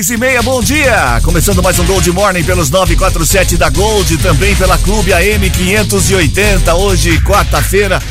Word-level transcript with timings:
Seis 0.00 0.10
e 0.12 0.16
meia, 0.16 0.40
bom 0.40 0.62
dia! 0.62 1.20
Começando 1.22 1.62
mais 1.62 1.78
um 1.78 1.84
Gold 1.84 2.10
Morning 2.12 2.42
pelos 2.42 2.70
947 2.70 3.58
da 3.58 3.68
Gold, 3.68 4.16
também 4.16 4.56
pela 4.56 4.78
Clube 4.78 5.12
AM 5.12 5.50
580. 5.50 6.74
Hoje, 6.74 7.20
quarta-feira. 7.20 8.02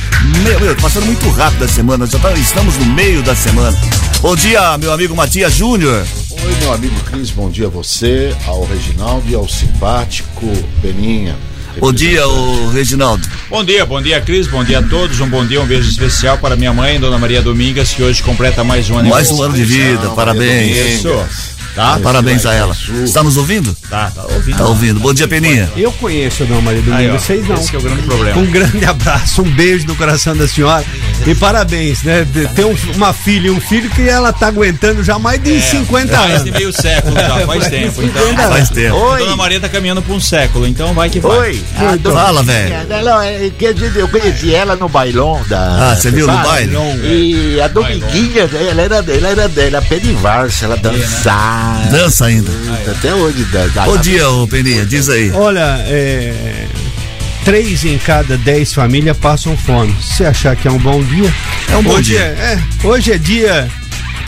Meu, 0.44 0.60
meu, 0.60 0.76
passando 0.76 1.08
muito 1.08 1.28
rápido 1.32 1.66
a 1.66 1.68
semana, 1.68 2.06
já 2.06 2.20
tá, 2.20 2.32
estamos 2.34 2.78
no 2.78 2.86
meio 2.94 3.24
da 3.24 3.36
semana. 3.36 3.76
Bom 4.22 4.36
dia, 4.36 4.78
meu 4.78 4.94
amigo 4.94 5.16
Matias 5.16 5.56
Júnior. 5.56 6.06
Oi, 6.30 6.56
meu 6.62 6.74
amigo 6.74 6.94
Cris, 7.06 7.32
bom 7.32 7.50
dia 7.50 7.66
a 7.66 7.70
você, 7.72 8.36
ao 8.46 8.66
Reginaldo 8.66 9.28
e 9.28 9.34
ao 9.34 9.50
simpático 9.50 10.46
Beninha. 10.84 11.36
Bom 11.80 11.92
dia, 11.92 12.28
o 12.28 12.70
Reginaldo. 12.70 13.28
Bom 13.50 13.64
dia, 13.64 13.84
bom 13.84 14.00
dia, 14.00 14.22
Cris. 14.22 14.46
Bom 14.46 14.64
dia 14.64 14.78
a 14.78 14.84
todos. 14.84 15.20
Um 15.22 15.28
bom 15.28 15.44
dia, 15.44 15.60
um 15.60 15.66
beijo 15.66 15.90
especial 15.90 16.38
para 16.38 16.56
minha 16.56 16.72
mãe, 16.72 17.00
Dona 17.00 17.18
Maria 17.18 17.42
Domingas, 17.42 17.90
que 17.90 18.04
hoje 18.04 18.22
completa 18.22 18.64
mais 18.64 18.88
um 18.92 18.98
ano. 19.00 19.10
Mais 19.10 19.32
um 19.32 19.42
ano 19.42 19.56
de 19.56 19.64
vida, 19.64 20.10
parabéns. 20.10 21.00
Isso. 21.00 21.50
Tá? 21.76 22.00
Parabéns 22.02 22.46
a 22.46 22.54
ela. 22.54 22.76
Está 23.04 23.24
nos 23.24 23.38
ouvindo? 23.38 23.76
Tá, 23.90 24.12
tá 24.14 24.24
ouvindo. 24.24 24.58
Tá 24.58 24.66
ouvindo. 24.66 25.00
Bom 25.00 25.14
dia, 25.14 25.28
Peninha. 25.28 25.70
Eu 25.78 25.92
conheço 25.94 26.44
a 26.44 26.46
Dona 26.46 26.62
Maria 26.62 26.82
Domingo, 26.82 26.98
Aí, 27.00 27.10
ó, 27.10 27.14
vocês 27.18 27.48
não. 27.48 27.56
Esse 27.56 27.76
é 27.76 27.80
o 27.80 27.82
grande 27.82 28.02
problema. 28.04 28.40
Um 28.42 28.46
grande 28.52 28.84
abraço, 28.86 29.42
um 29.42 29.50
beijo 29.52 29.86
no 29.88 29.96
coração 29.96 30.36
da 30.36 30.48
senhora 30.48 30.84
e 31.26 31.34
parabéns, 31.36 32.04
né? 32.04 32.26
De- 32.26 32.48
Ter 32.50 32.66
um- 32.66 32.76
uma 32.96 33.14
filha 33.14 33.48
e 33.48 33.52
um 33.52 33.62
filho 33.62 33.90
que 33.92 34.08
ela 34.10 34.34
tá 34.34 34.48
aguentando 34.48 35.04
já 35.04 35.18
mais 35.20 35.42
de 35.42 35.62
50 35.62 36.18
Mais 36.18 36.44
de 36.44 36.50
anos. 36.50 36.60
meio 36.60 36.74
século 36.74 37.16
já, 37.16 37.46
faz 37.46 37.68
tempo. 37.68 38.02
Então, 38.04 38.34
Faz 38.50 38.70
tempo. 38.70 39.12
a 39.14 39.18
Dona 39.18 39.36
Maria 39.36 39.60
tá 39.60 39.70
caminhando 39.70 40.02
para 40.02 40.14
um 40.14 40.20
século, 40.20 40.68
então 40.68 40.94
vai 40.94 41.10
que 41.10 41.20
vai. 41.20 41.38
Oi, 41.38 41.64
Fala, 42.12 42.44
velho. 42.44 42.76
Ela, 42.90 43.26
é, 43.28 43.52
eu 43.96 44.08
conheci 44.10 44.54
ela 44.54 44.76
no 44.76 44.90
bailão 44.90 45.42
da. 45.48 45.92
Ah, 45.92 45.96
você 45.96 46.10
viu 46.12 46.26
no 46.28 46.34
baile? 46.38 46.76
E 47.06 47.62
a 47.62 47.68
Dominguinha, 47.68 48.50
ela 48.70 48.82
era, 48.82 48.96
ela 48.98 49.28
era 49.30 49.48
dela, 49.48 49.82
pé 49.82 49.98
de 50.00 50.12
varsa, 50.14 50.66
ela 50.66 50.76
dançava. 50.78 51.69
Dança 51.92 52.26
ainda. 52.26 52.52
Até 52.90 53.14
hoje. 53.14 53.44
Da, 53.46 53.68
da, 53.68 53.86
Bom 53.86 53.98
dia, 53.98 54.30
ô 54.30 54.48
Peninha. 54.48 54.86
Diz 54.86 55.10
aí. 55.10 55.32
Olha, 55.32 55.78
é, 55.88 56.68
três 57.44 57.84
em 57.84 57.98
cada 57.98 58.38
dez 58.38 58.74
famílias 58.74 59.18
passam 59.18 59.58
fome. 59.58 59.96
Se 60.02 60.18
você 60.18 60.26
achar 60.26 60.56
que 60.56 60.68
é 60.68 60.72
um 60.72 60.78
bom 60.78 61.02
dia, 61.04 61.34
É 61.72 61.76
um 61.78 61.84
bom 61.84 61.94
hoje 61.94 62.12
dia. 62.12 62.20
É, 62.22 62.54
é, 62.54 62.88
hoje 62.88 63.12
é 63.12 63.18
dia. 63.18 63.70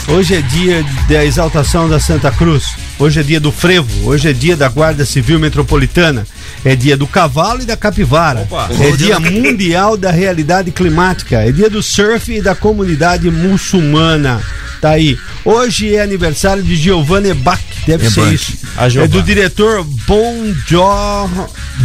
Hoje 0.08 0.36
é 0.36 0.42
dia 0.42 0.84
da 1.08 1.24
exaltação 1.24 1.88
da 1.88 2.00
Santa 2.00 2.32
Cruz. 2.32 2.74
Hoje 2.98 3.20
é 3.20 3.24
dia 3.24 3.40
do 3.40 3.52
frevo. 3.52 4.10
Hoje 4.10 4.30
é 4.30 4.34
dia 4.34 4.58
da 4.58 4.68
Guarda 4.68 5.06
Civil 5.06 5.40
Metropolitana. 5.40 6.26
É 6.66 6.76
dia 6.76 6.98
do 6.98 7.06
cavalo 7.06 7.62
e 7.62 7.66
da 7.66 7.78
capivara. 7.78 8.42
Opa. 8.42 8.68
É 8.80 8.92
dia 8.92 9.20
mundial 9.20 9.96
da 9.96 10.12
realidade 10.12 10.72
climática. 10.72 11.38
É 11.38 11.52
dia 11.52 11.70
do 11.70 11.84
surf 11.84 12.34
e 12.34 12.42
da 12.42 12.56
comunidade 12.56 13.30
muçulmana. 13.30 14.42
Tá 14.82 14.92
aí. 14.92 15.16
Hoje 15.46 15.96
é 15.96 16.02
aniversário 16.02 16.64
de 16.64 16.76
Giovanni 16.76 17.34
Bach. 17.36 17.60
Deve 17.86 18.10
ser 18.10 18.22
Ebach. 18.22 18.34
isso. 18.36 18.58
A 18.76 18.88
É 18.88 19.08
do 19.08 19.22
diretor 19.22 19.84
Bon 20.08 20.54
Jo. 20.68 21.30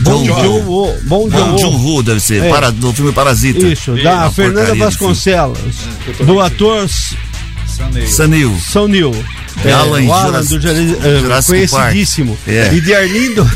Bon 0.02 0.24
John 0.24 0.42
Jo. 0.42 0.62
Bon 1.04 1.28
Bom 1.28 1.30
Jo. 1.30 1.58
Jun-Hu, 1.58 2.02
deve 2.02 2.20
ser. 2.20 2.42
É. 2.44 2.48
Para, 2.50 2.70
do 2.72 2.92
filme 2.94 3.12
Parasita. 3.12 3.66
Isso, 3.66 3.94
da 4.02 4.14
Uma 4.22 4.30
Fernanda 4.32 4.74
Vasconcelos. 4.74 5.58
Do 6.24 6.40
ator 6.40 6.84
S- 6.84 7.16
Sanil. 8.08 9.14
É, 9.64 9.72
Alan 9.72 10.02
o 10.02 10.12
Alan 10.12 10.42
Jurassic- 10.42 10.58
do 10.58 11.20
Jurassic- 11.20 11.68
conhecidíssimo. 11.68 12.38
É. 12.46 12.70
E 12.72 12.80
de 12.80 12.94
Arlindo. 12.94 13.44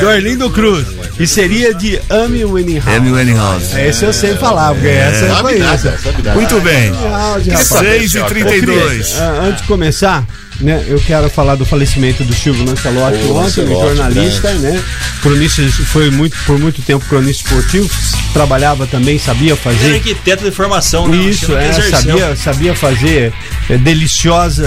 do 0.00 0.08
Arlindo 0.08 0.50
Cruz. 0.50 0.86
E 1.18 1.26
seria 1.26 1.72
de 1.74 1.98
Amy 2.10 2.44
Winehouse. 2.44 2.96
Amy 2.96 3.10
Winehouse. 3.12 3.80
Esse 3.80 4.04
eu 4.04 4.12
sei 4.12 4.34
falar, 4.36 4.72
porque 4.74 4.88
essa 4.88 5.24
eu 5.26 5.36
conheço. 5.36 5.88
Muito 6.34 6.60
bem. 6.60 6.92
Áudio, 7.12 7.52
rapaz. 7.52 7.66
6 7.68 8.14
e 8.14 8.18
Ô, 8.18 8.24
32 8.26 8.90
Cris, 8.92 9.14
ah, 9.18 9.40
antes 9.46 9.62
de 9.62 9.68
começar, 9.68 10.26
né, 10.60 10.84
eu 10.86 10.98
quero 11.00 11.28
falar 11.28 11.56
do 11.56 11.64
falecimento 11.66 12.22
do 12.24 12.34
Silvio 12.34 12.64
Lancelotti 12.64 13.18
Ô, 13.18 13.20
ontem, 13.20 13.30
um 13.30 13.34
Lancelotti, 13.34 13.96
jornalista, 13.96 14.52
né? 14.54 14.82
Cronista, 15.20 15.62
foi 15.86 16.10
muito, 16.10 16.36
por 16.46 16.58
muito 16.58 16.80
tempo 16.82 17.04
cronista 17.06 17.44
esportivo, 17.48 17.90
trabalhava 18.32 18.86
também, 18.86 19.18
sabia 19.18 19.42
Ele 19.42 19.50
era 19.52 19.56
fazer. 19.56 19.94
arquiteto 19.94 20.44
de 20.44 20.50
formação, 20.50 21.08
né? 21.08 21.16
Isso, 21.16 21.54
é, 21.56 21.72
sabia, 21.72 22.36
sabia 22.36 22.74
fazer 22.74 23.32
é, 23.68 23.76
deliciosas 23.78 24.66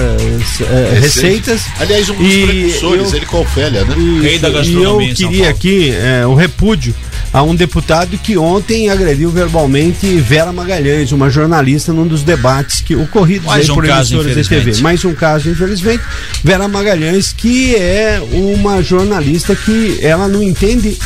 é, 0.61 0.99
receitas. 0.99 1.61
Aliás, 1.79 2.09
um 2.09 2.15
dos 2.15 2.33
E 2.33 2.45
precursores, 2.45 3.11
eu- 3.11 3.17
ele 3.17 3.25
com 3.25 3.41
né? 3.85 3.95
Rei 4.21 4.39
da 4.39 4.49
e 4.49 4.51
eu 4.51 4.57
gastronomia 4.57 5.11
em 5.11 5.15
São 5.15 5.29
queria 5.29 5.43
Paulo. 5.45 5.57
aqui 5.57 5.91
é, 5.91 6.25
o 6.25 6.33
repúdio 6.35 6.95
a 7.37 7.43
um 7.43 7.53
deputado 7.53 8.17
que 8.17 8.35
ontem 8.35 8.89
agrediu 8.89 9.29
verbalmente 9.29 10.07
Vera 10.17 10.51
Magalhães, 10.51 11.11
uma 11.11 11.29
jornalista, 11.29 11.93
num 11.93 12.07
dos 12.07 12.23
debates 12.23 12.81
que 12.81 12.95
ocorridos 12.95 13.45
Mais 13.45 13.65
aí 13.65 13.71
um 13.71 13.75
por 13.75 13.85
caso, 13.85 14.15
emissoras 14.15 14.43
de 14.47 14.49
TV. 14.49 14.81
Mais 14.81 15.05
um 15.05 15.13
caso, 15.13 15.47
infelizmente. 15.47 16.03
Vera 16.43 16.67
Magalhães, 16.67 17.31
que 17.31 17.75
é 17.75 18.19
uma 18.31 18.81
jornalista 18.81 19.55
que 19.55 19.99
ela 20.01 20.27
não 20.27 20.41
entende 20.41 20.97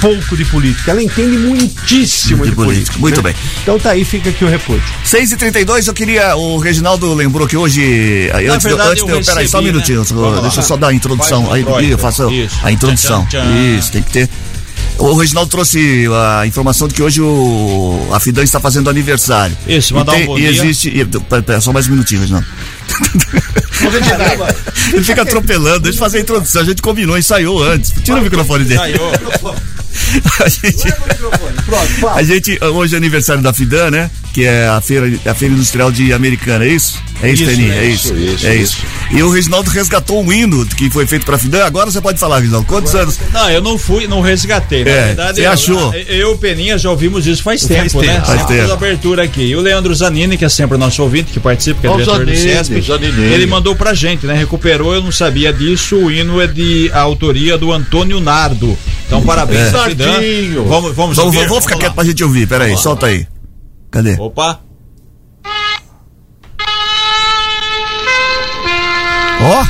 pouco 0.00 0.36
de 0.36 0.44
política, 0.46 0.90
ela 0.90 1.00
entende 1.00 1.38
muitíssimo 1.38 2.42
De 2.42 2.50
de, 2.50 2.56
política. 2.56 2.64
política. 2.64 2.98
Muito 2.98 3.22
né? 3.22 3.30
bem. 3.32 3.34
Então 3.62 3.78
tá 3.78 3.90
aí, 3.90 4.04
fica 4.04 4.30
aqui 4.30 4.44
o 4.44 4.48
repúdio. 4.48 4.82
6 5.04 5.30
e 5.30 5.36
32 5.36 5.86
eu 5.86 5.94
queria. 5.94 6.34
O 6.36 6.58
Reginaldo 6.58 7.14
lembrou 7.14 7.46
que 7.46 7.56
hoje. 7.56 8.28
aí, 8.34 8.48
Antes, 8.48 8.62
de 8.66 8.72
eu- 8.72 8.76
verdade, 8.76 8.90
antes 8.90 9.04
de 9.04 9.10
eu. 9.12 9.16
eu 9.18 9.24
Peraí, 9.24 9.46
só 9.46 9.58
um 9.58 9.60
recebi, 9.60 9.72
minutinho. 9.72 10.00
né? 10.00 10.40
deixa 10.42 10.58
eu 10.58 10.64
só 10.64 10.76
dar 10.76 10.88
a 10.88 10.92
introdução. 10.92 11.52
Aí, 11.52 11.62
introito. 11.62 11.88
eu 11.92 11.98
faço 11.98 12.28
Isso. 12.32 12.56
a 12.64 12.72
introdução. 12.72 13.24
Tchan, 13.26 13.38
tchan, 13.42 13.52
tchan. 13.52 13.78
Isso, 13.78 13.92
tem 13.92 14.02
que 14.02 14.10
ter. 14.10 14.28
O 14.98 15.14
Reginaldo 15.14 15.50
trouxe 15.50 16.06
a 16.40 16.46
informação 16.46 16.88
de 16.88 16.94
que 16.94 17.02
hoje 17.02 17.20
o, 17.20 18.08
a 18.12 18.18
Fidan 18.20 18.42
está 18.42 18.58
fazendo 18.58 18.88
aniversário. 18.88 19.56
Isso, 19.66 19.94
mandar 19.94 20.12
um 20.12 20.16
tem- 20.16 20.26
bom 20.26 20.38
E 20.38 20.40
dia. 20.40 20.50
existe. 20.50 20.88
E, 20.88 21.04
pera, 21.42 21.60
só 21.60 21.72
mais 21.72 21.86
um 21.86 21.90
minutinho, 21.90 22.20
Reginaldo. 22.22 22.46
Ele 24.92 25.04
fica 25.04 25.22
atropelando, 25.22 25.80
deixa 25.80 25.96
eu 25.98 26.00
fazer 26.00 26.18
a 26.18 26.20
introdução. 26.22 26.62
A 26.62 26.64
gente 26.64 26.80
combinou, 26.80 27.16
ensaiou 27.18 27.62
antes. 27.62 27.92
Tira 28.02 28.18
o 28.18 28.22
microfone 28.22 28.64
dele. 28.64 28.80
A 30.44 30.48
gente, 30.48 30.86
a 32.14 32.22
gente, 32.22 32.58
hoje 32.64 32.94
é 32.94 32.98
aniversário 32.98 33.42
da 33.42 33.52
Fidan, 33.52 33.90
né? 33.90 34.10
Que 34.32 34.44
é 34.44 34.68
a 34.68 34.80
feira, 34.80 35.10
a 35.24 35.34
feira 35.34 35.54
industrial 35.54 35.90
de 35.90 36.12
Americana, 36.12 36.64
é 36.64 36.68
isso? 36.68 36.98
É 37.22 37.30
isso, 37.32 37.42
Isso, 37.44 37.50
Peninha, 37.50 37.74
é 37.74 37.86
isso. 37.86 38.14
isso, 38.14 38.34
isso, 38.34 38.46
é 38.46 38.54
isso. 38.56 38.76
E 39.10 39.22
o 39.22 39.30
Reginaldo 39.30 39.70
resgatou 39.70 40.22
um 40.22 40.30
hino 40.30 40.66
que 40.66 40.90
foi 40.90 41.06
feito 41.06 41.24
pra 41.24 41.38
Fidan. 41.38 41.64
Agora 41.64 41.90
você 41.90 42.00
pode 42.02 42.18
falar, 42.20 42.38
Reginaldo. 42.40 42.66
Quantos 42.66 42.94
anos? 42.94 43.18
Não, 43.32 43.48
eu 43.50 43.62
não 43.62 43.78
fui, 43.78 44.06
não 44.06 44.20
resgatei. 44.20 44.84
Na 44.84 44.90
É, 44.90 45.04
verdade, 45.06 45.36
você 45.40 45.46
eu, 45.46 45.50
achou? 45.50 45.94
Eu 45.94 46.30
e 46.30 46.34
o 46.34 46.36
Peninha 46.38 46.76
já 46.76 46.90
ouvimos 46.90 47.26
isso 47.26 47.42
faz 47.42 47.62
tempo, 47.62 47.88
Faz 47.90 47.94
né? 48.06 48.12
tempo, 48.14 48.26
faz 48.26 48.40
Sempre 48.40 48.56
tempo. 48.58 48.72
abertura 48.72 49.22
aqui. 49.24 49.42
E 49.42 49.56
o 49.56 49.60
Leandro 49.60 49.94
Zanini, 49.94 50.36
que 50.36 50.44
é 50.44 50.48
sempre 50.50 50.76
nosso 50.76 51.02
ouvinte, 51.02 51.32
que 51.32 51.40
participa, 51.40 51.80
que 51.80 51.86
é 51.86 51.90
o 51.90 51.94
diretor 51.94 52.18
do 52.26 52.34
Zanini, 52.34 52.52
CESP, 52.54 52.80
Zanini. 52.82 53.32
ele 53.32 53.46
mandou 53.46 53.74
pra 53.74 53.94
gente, 53.94 54.26
né? 54.26 54.34
Recuperou, 54.34 54.94
eu 54.94 55.02
não 55.02 55.10
sabia 55.12 55.50
disso. 55.52 55.96
O 55.96 56.12
hino 56.12 56.40
é 56.42 56.46
de 56.46 56.90
autoria 56.92 57.56
do 57.56 57.72
Antônio 57.72 58.20
Nardo. 58.20 58.76
Então, 59.06 59.22
parabéns, 59.22 59.68
É. 59.68 59.70
Nardinho. 59.70 60.64
Vamos, 60.66 60.94
vamos, 60.94 61.16
Vamos, 61.16 61.34
vamos, 61.34 61.48
vamos 61.48 61.64
ficar 61.64 61.78
quieto 61.78 61.94
pra 61.94 62.04
gente 62.04 62.22
ouvir. 62.24 62.46
Pera 62.48 62.64
aí, 62.64 62.76
solta 62.76 63.06
aí. 63.06 63.26
Cadê? 63.90 64.16
Opa. 64.18 64.60
Ó! 69.42 69.64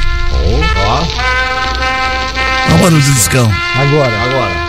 Ó 0.88 1.26
o 2.76 2.78
barulho 2.78 3.02
do 3.02 3.12
discão. 3.12 3.50
Agora. 3.74 4.22
Agora. 4.22 4.65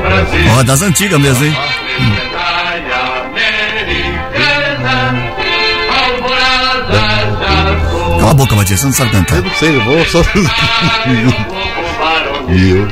Brasil. 0.00 0.52
Ó, 0.58 0.62
das 0.62 0.82
antigas 0.82 1.20
mesmo, 1.20 1.44
hein? 1.44 1.56
Cala 8.18 8.30
a 8.30 8.34
boca, 8.34 8.54
Matias, 8.54 8.80
você 8.80 8.86
não 8.86 8.92
sabe 8.92 9.10
cantar. 9.10 9.36
Eu 9.36 9.42
não 9.42 9.54
sei, 9.54 9.76
eu 9.76 9.84
vou 9.84 10.04
só. 10.06 10.22
E 12.48 12.70
eu, 12.70 12.86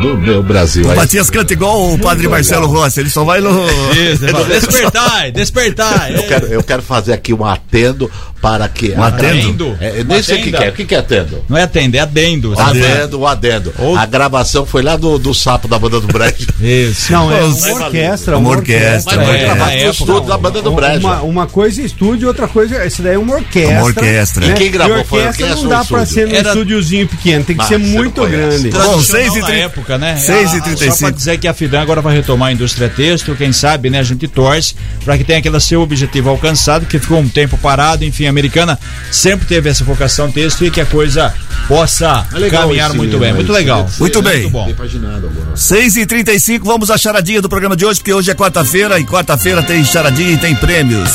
no 0.00 0.16
meu 0.16 0.42
Brasil. 0.42 0.84
O 0.84 0.96
Matias 0.96 1.30
canta 1.30 1.52
igual 1.52 1.92
o 1.92 1.98
padre 1.98 2.26
Marcelo 2.26 2.66
Rossi, 2.66 3.00
ele 3.00 3.10
só 3.10 3.22
vai 3.24 3.40
no. 3.40 3.50
Isso, 3.92 4.24
despertai, 4.48 5.30
despertai. 5.30 6.16
eu, 6.16 6.22
quero, 6.22 6.46
eu 6.46 6.62
quero 6.62 6.82
fazer 6.82 7.12
aqui 7.12 7.32
um 7.32 7.44
atendo 7.44 8.10
para 8.40 8.68
que. 8.68 8.92
Um 8.92 9.02
atendo? 9.02 9.76
É, 9.80 10.02
nem 10.04 10.22
sei 10.22 10.40
o 10.40 10.42
que, 10.44 10.50
que 10.52 10.64
é. 10.64 10.68
O 10.68 10.72
que, 10.72 10.84
que 10.84 10.94
é 10.94 10.98
atendo? 10.98 11.44
Não 11.48 11.56
é 11.56 11.62
atender, 11.62 11.98
é 11.98 12.00
adendo. 12.00 12.54
sabe? 12.56 12.84
Adendo, 12.84 13.20
o 13.20 13.26
adendo. 13.26 13.72
Ou- 13.78 13.96
A 13.96 14.06
gravação 14.06 14.64
foi 14.64 14.82
lá 14.82 14.96
do, 14.96 15.18
do 15.18 15.34
sapo 15.34 15.68
da 15.68 15.78
banda 15.78 16.00
do 16.00 16.06
Brejo. 16.06 16.46
Isso. 16.60 17.12
Não, 17.12 17.30
é 17.30 17.40
Nossa, 17.40 17.72
uma 17.74 17.84
orquestra. 17.86 18.38
Uma 18.38 18.50
orquestra. 18.50 19.16
Mas 19.16 19.28
É, 19.28 19.44
época. 19.82 19.90
estúdio 19.90 20.20
da 20.28 20.38
banda 20.38 20.62
do 20.62 20.72
Brejo. 20.72 21.00
Uma, 21.00 21.22
uma 21.22 21.46
coisa 21.46 21.82
é 21.82 21.84
estúdio, 21.84 22.28
outra 22.28 22.48
coisa. 22.48 22.84
Isso 22.86 23.02
daí 23.02 23.14
é 23.14 23.18
uma 23.18 23.34
orquestra. 23.34 23.74
Uma 23.76 23.84
orquestra. 23.84 24.46
né? 24.46 24.52
E 24.54 24.56
quem 24.58 24.70
gravou 24.70 24.98
E 24.98 25.04
foi 25.04 25.18
orquestra 25.20 25.46
orquestra 25.46 25.62
não 25.62 25.68
dá 25.78 25.84
pra 25.84 26.06
ser 26.06 26.26
num 26.28 26.34
Era- 26.34 26.48
estúdiozinho 26.48 27.06
pequeno, 27.08 27.44
tem 27.44 27.56
que 27.56 27.58
Mas 27.62 27.68
ser 27.68 27.78
você 27.78 27.84
não 27.86 27.90
muito 27.98 28.26
grande. 28.26 28.70
Bom, 28.70 28.78
Tradicional 28.78 29.00
seis 29.02 29.34
e 29.34 29.40
na 29.40 29.46
trinta- 29.46 29.60
época, 29.62 29.98
né? 29.98 30.16
seis 30.16 30.52
e 30.54 30.56
Ah, 30.56 30.60
trinta 30.62 30.84
e 30.86 30.90
Só 30.90 30.96
pra 30.96 31.10
dizer 31.10 31.38
que 31.38 31.46
a 31.48 31.52
Fidan 31.54 31.80
agora 31.82 32.00
vai 32.00 32.14
retomar 32.14 32.48
a 32.48 32.52
indústria 32.52 32.88
têxtil, 32.88 33.36
quem 33.36 33.52
sabe, 33.52 33.90
né? 33.90 33.98
A 33.98 34.02
gente 34.02 34.26
torce 34.26 34.74
para 35.04 35.16
que 35.18 35.24
tenha 35.24 35.38
aquele 35.38 35.60
seu 35.60 35.82
objetivo 35.82 36.30
alcançado, 36.30 36.86
que 36.86 36.98
ficou 36.98 37.18
um 37.18 37.28
tempo 37.28 37.58
parado, 37.58 38.04
enfim, 38.04 38.29
americana 38.30 38.78
sempre 39.10 39.46
teve 39.46 39.68
essa 39.68 39.84
vocação 39.84 40.30
têxtil 40.30 40.68
e 40.68 40.70
que 40.70 40.80
a 40.80 40.86
coisa 40.86 41.34
possa 41.68 42.26
É 42.32 42.38
legal 42.38 42.62
caminhar 42.62 42.88
esse, 42.88 42.96
muito 42.96 43.18
bem. 43.18 43.32
Muito 43.32 43.52
legal. 43.52 43.88
Muito 43.98 44.22
né? 44.22 44.30
bem. 44.30 44.40
Muito 44.42 44.52
bom. 44.52 44.64
Tem 44.66 44.74
paginado 44.74 45.26
agora. 45.26 45.56
6 45.56 45.96
e 45.96 46.06
35 46.06 46.66
vamos 46.66 46.90
à 46.90 46.98
charadinha 46.98 47.42
do 47.42 47.48
programa 47.48 47.76
de 47.76 47.84
hoje, 47.84 48.00
porque 48.00 48.12
hoje 48.12 48.30
é 48.30 48.34
quarta-feira 48.34 48.98
e 48.98 49.04
quarta-feira 49.04 49.62
tem 49.62 49.84
charadinha 49.84 50.32
e 50.32 50.38
tem 50.38 50.54
prêmios. 50.54 51.10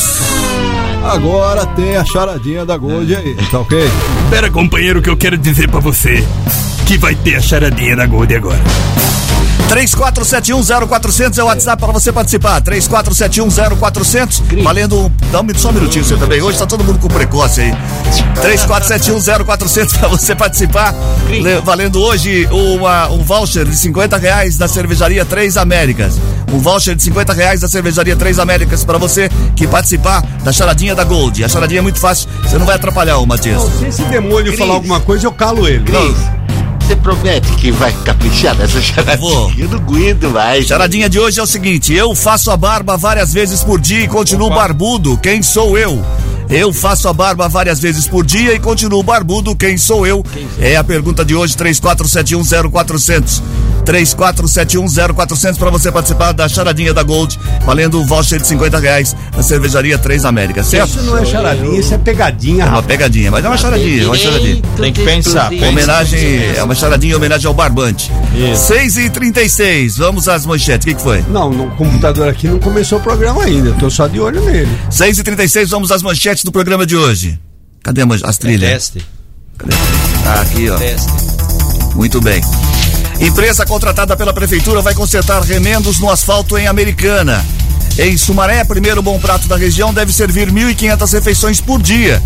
Agora 1.04 1.66
tem 1.68 1.96
a 1.96 2.04
charadinha 2.04 2.66
da 2.66 2.76
Gold 2.78 3.16
aí, 3.16 3.36
tá 3.52 3.60
ok? 3.60 3.80
Espera, 4.24 4.50
companheiro, 4.50 5.02
que 5.04 5.10
eu 5.10 5.16
quero 5.16 5.38
dizer 5.38 5.70
pra 5.70 5.80
você 5.80 6.26
que 6.88 6.98
vai 6.98 7.14
ter 7.14 7.36
a 7.36 7.42
charadinha 7.42 7.96
da 7.96 8.08
Gold 8.08 8.34
agora. 8.36 8.62
34710400 9.70 11.38
é 11.38 11.44
o 11.44 11.48
WhatsApp 11.48 11.82
para 11.82 11.92
você 11.92 12.12
participar. 12.12 12.62
34710400. 12.62 14.64
Valendo. 14.64 15.12
Dá 15.32 15.42
um, 15.42 15.48
só 15.58 15.70
um 15.70 15.74
minutinho 15.74 16.06
você 16.06 16.16
também. 16.18 16.42
Hoje 16.42 16.58
tá 16.58 16.66
todo 16.66 16.84
mundo 16.84 17.00
com 17.00 17.08
precoce 17.08 17.62
aí. 17.62 17.74
34710400 18.42 19.98
para 20.00 20.08
você 20.08 20.36
participar. 20.36 20.94
Le- 21.28 21.62
valendo 21.62 22.02
hoje 22.02 22.48
uma, 22.52 23.10
um 23.10 23.24
voucher 23.24 23.66
de 23.66 23.76
50 23.76 24.18
reais 24.18 24.58
da 24.58 24.68
cervejaria 24.68 25.26
Três 25.26 25.58
Américas. 25.58 26.18
Um 26.52 26.60
voucher 26.60 26.96
de 26.96 27.04
50 27.04 27.34
reais 27.34 27.60
da 27.62 27.68
cervejaria 27.68 28.16
Três 28.16 28.40
Américas 28.40 28.84
para 28.84 28.98
você 28.98 29.30
que 29.56 29.68
participar 29.68 30.22
da 30.44 30.52
charadinha 30.52 30.96
da 30.96 31.04
Gold. 31.04 31.44
A 31.44 31.50
charadinha 31.50 31.80
é 31.80 31.82
muito 31.82 32.00
fácil, 32.00 32.30
você 32.44 32.58
não 32.58 32.66
vai 32.66 32.76
atrapalhar 32.76 33.18
o 33.18 33.26
Matias. 33.26 33.62
Se 33.80 33.86
esse 33.88 34.02
demônio 34.04 34.56
falar 34.58 34.76
alguma 34.76 35.00
coisa, 35.00 35.26
eu 35.26 35.32
calo 35.32 35.68
ele. 35.68 35.84
Cris, 35.84 36.16
você 36.86 36.96
promete 36.96 37.52
que 37.54 37.72
vai 37.72 37.92
caprichar 38.04 38.56
nessa 38.56 38.80
charadinha? 38.80 39.18
Vou. 39.18 39.52
Eu 39.58 39.70
não 39.70 39.78
aguento 39.80 40.30
mais. 40.30 40.68
Charadinha 40.68 41.10
de 41.10 41.20
hoje 41.20 41.40
é 41.40 41.44
o 41.44 41.48
seguinte: 41.48 41.92
eu 41.94 42.14
faço 42.14 42.52
a 42.52 42.58
barba 42.58 42.96
várias 42.96 43.34
vezes 43.34 43.64
por 43.64 43.82
dia 43.82 44.02
e 44.02 44.08
continuo 44.08 44.50
barbudo. 44.50 45.18
Quem 45.18 45.42
sou 45.42 45.78
eu? 45.78 46.06
Eu 46.48 46.72
faço 46.72 47.08
a 47.08 47.14
barba 47.14 47.50
várias 47.50 47.80
vezes 47.80 48.08
por 48.08 48.24
dia 48.24 48.54
e 48.54 48.60
continuo 48.60 49.02
barbudo. 49.02 49.56
Quem 49.56 49.78
sou 49.78 50.06
eu? 50.06 50.24
É 50.60 50.76
a 50.76 50.84
pergunta 50.84 51.26
de 51.26 51.34
hoje: 51.34 51.56
34710400. 51.56 53.42
34710400 53.86 55.58
para 55.58 55.70
você 55.70 55.92
participar 55.92 56.32
da 56.32 56.50
charadinha 56.50 56.94
da 56.94 57.04
Gold, 57.04 57.40
valendo 57.66 58.02
o 58.02 58.06
voucher 58.06 58.42
de 58.42 58.48
50 58.48 58.80
reais 58.80 59.16
na 59.36 59.44
cervejaria 59.44 59.98
Três 59.98 60.26
Américas, 60.26 60.68
certo? 60.68 60.90
Isso 60.90 61.04
não 61.04 61.18
é 61.18 61.26
charadinha, 61.26 61.80
isso 61.80 61.94
é 61.94 61.98
pegadinha, 61.98 62.66
É 62.66 62.70
uma 62.70 62.84
pegadinha, 62.84 63.32
mas 63.32 63.46
é 63.46 63.48
uma 63.48 63.58
charadinha, 63.58 64.04
é 64.04 64.06
uma 64.06 64.18
charadinha. 64.18 64.62
Tem 64.76 64.92
que 64.92 65.04
pensar. 65.04 65.50
pensa. 65.50 65.68
Homenagem, 65.68 66.56
é 66.56 66.64
uma 66.64 66.76
charadinha 66.76 67.14
em 67.14 67.16
homenagem 67.16 67.48
ao 67.48 67.54
Barbante. 67.54 68.12
6 68.56 68.98
e 68.98 69.10
36 69.10 69.98
vamos 69.98 70.28
às 70.28 70.46
manchetes, 70.46 70.86
o 70.86 70.90
que, 70.90 70.96
que 70.96 71.02
foi? 71.02 71.24
Não, 71.30 71.50
no 71.52 71.72
computador 71.76 72.28
aqui 72.28 72.48
não 72.48 72.60
começou 72.60 73.00
o 73.00 73.02
programa 73.02 73.44
ainda, 73.44 73.70
eu 73.70 73.76
tô 73.76 73.90
só 73.90 74.08
de 74.08 74.20
olho 74.20 74.42
nele. 74.42 74.70
6 74.90 75.20
e 75.20 75.24
36 75.24 75.70
vamos 75.70 75.92
às 75.92 76.02
manchetes 76.02 76.44
do 76.44 76.52
programa 76.52 76.86
de 76.86 76.96
hoje. 76.96 77.40
Cadê 77.84 78.02
as 78.24 78.38
trilhas? 78.38 78.90
Teste. 78.90 79.06
Tá 80.24 80.42
aqui, 80.42 80.70
ó. 80.70 80.78
Teste. 80.78 81.08
Muito 81.96 82.20
bem. 82.20 82.42
Empresa 83.20 83.66
contratada 83.66 84.16
pela 84.16 84.34
prefeitura 84.34 84.82
vai 84.82 84.94
consertar 84.94 85.42
remendos 85.42 86.00
no 86.00 86.10
asfalto 86.10 86.58
em 86.58 86.68
Americana. 86.68 87.46
Em 87.98 88.18
Sumaré, 88.18 88.64
primeiro 88.64 89.02
bom 89.02 89.18
prato 89.20 89.48
da 89.48 89.56
região 89.56 89.94
deve 89.94 90.12
servir 90.12 90.52
1.500 90.52 91.14
refeições 91.14 91.62
por 91.62 91.82
dia. 91.82 92.22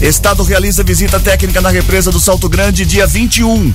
Estado 0.00 0.42
realiza 0.42 0.82
visita 0.82 1.20
técnica 1.20 1.60
na 1.60 1.70
represa 1.70 2.10
do 2.10 2.20
Salto 2.20 2.48
Grande 2.48 2.84
dia 2.84 3.06
21. 3.06 3.72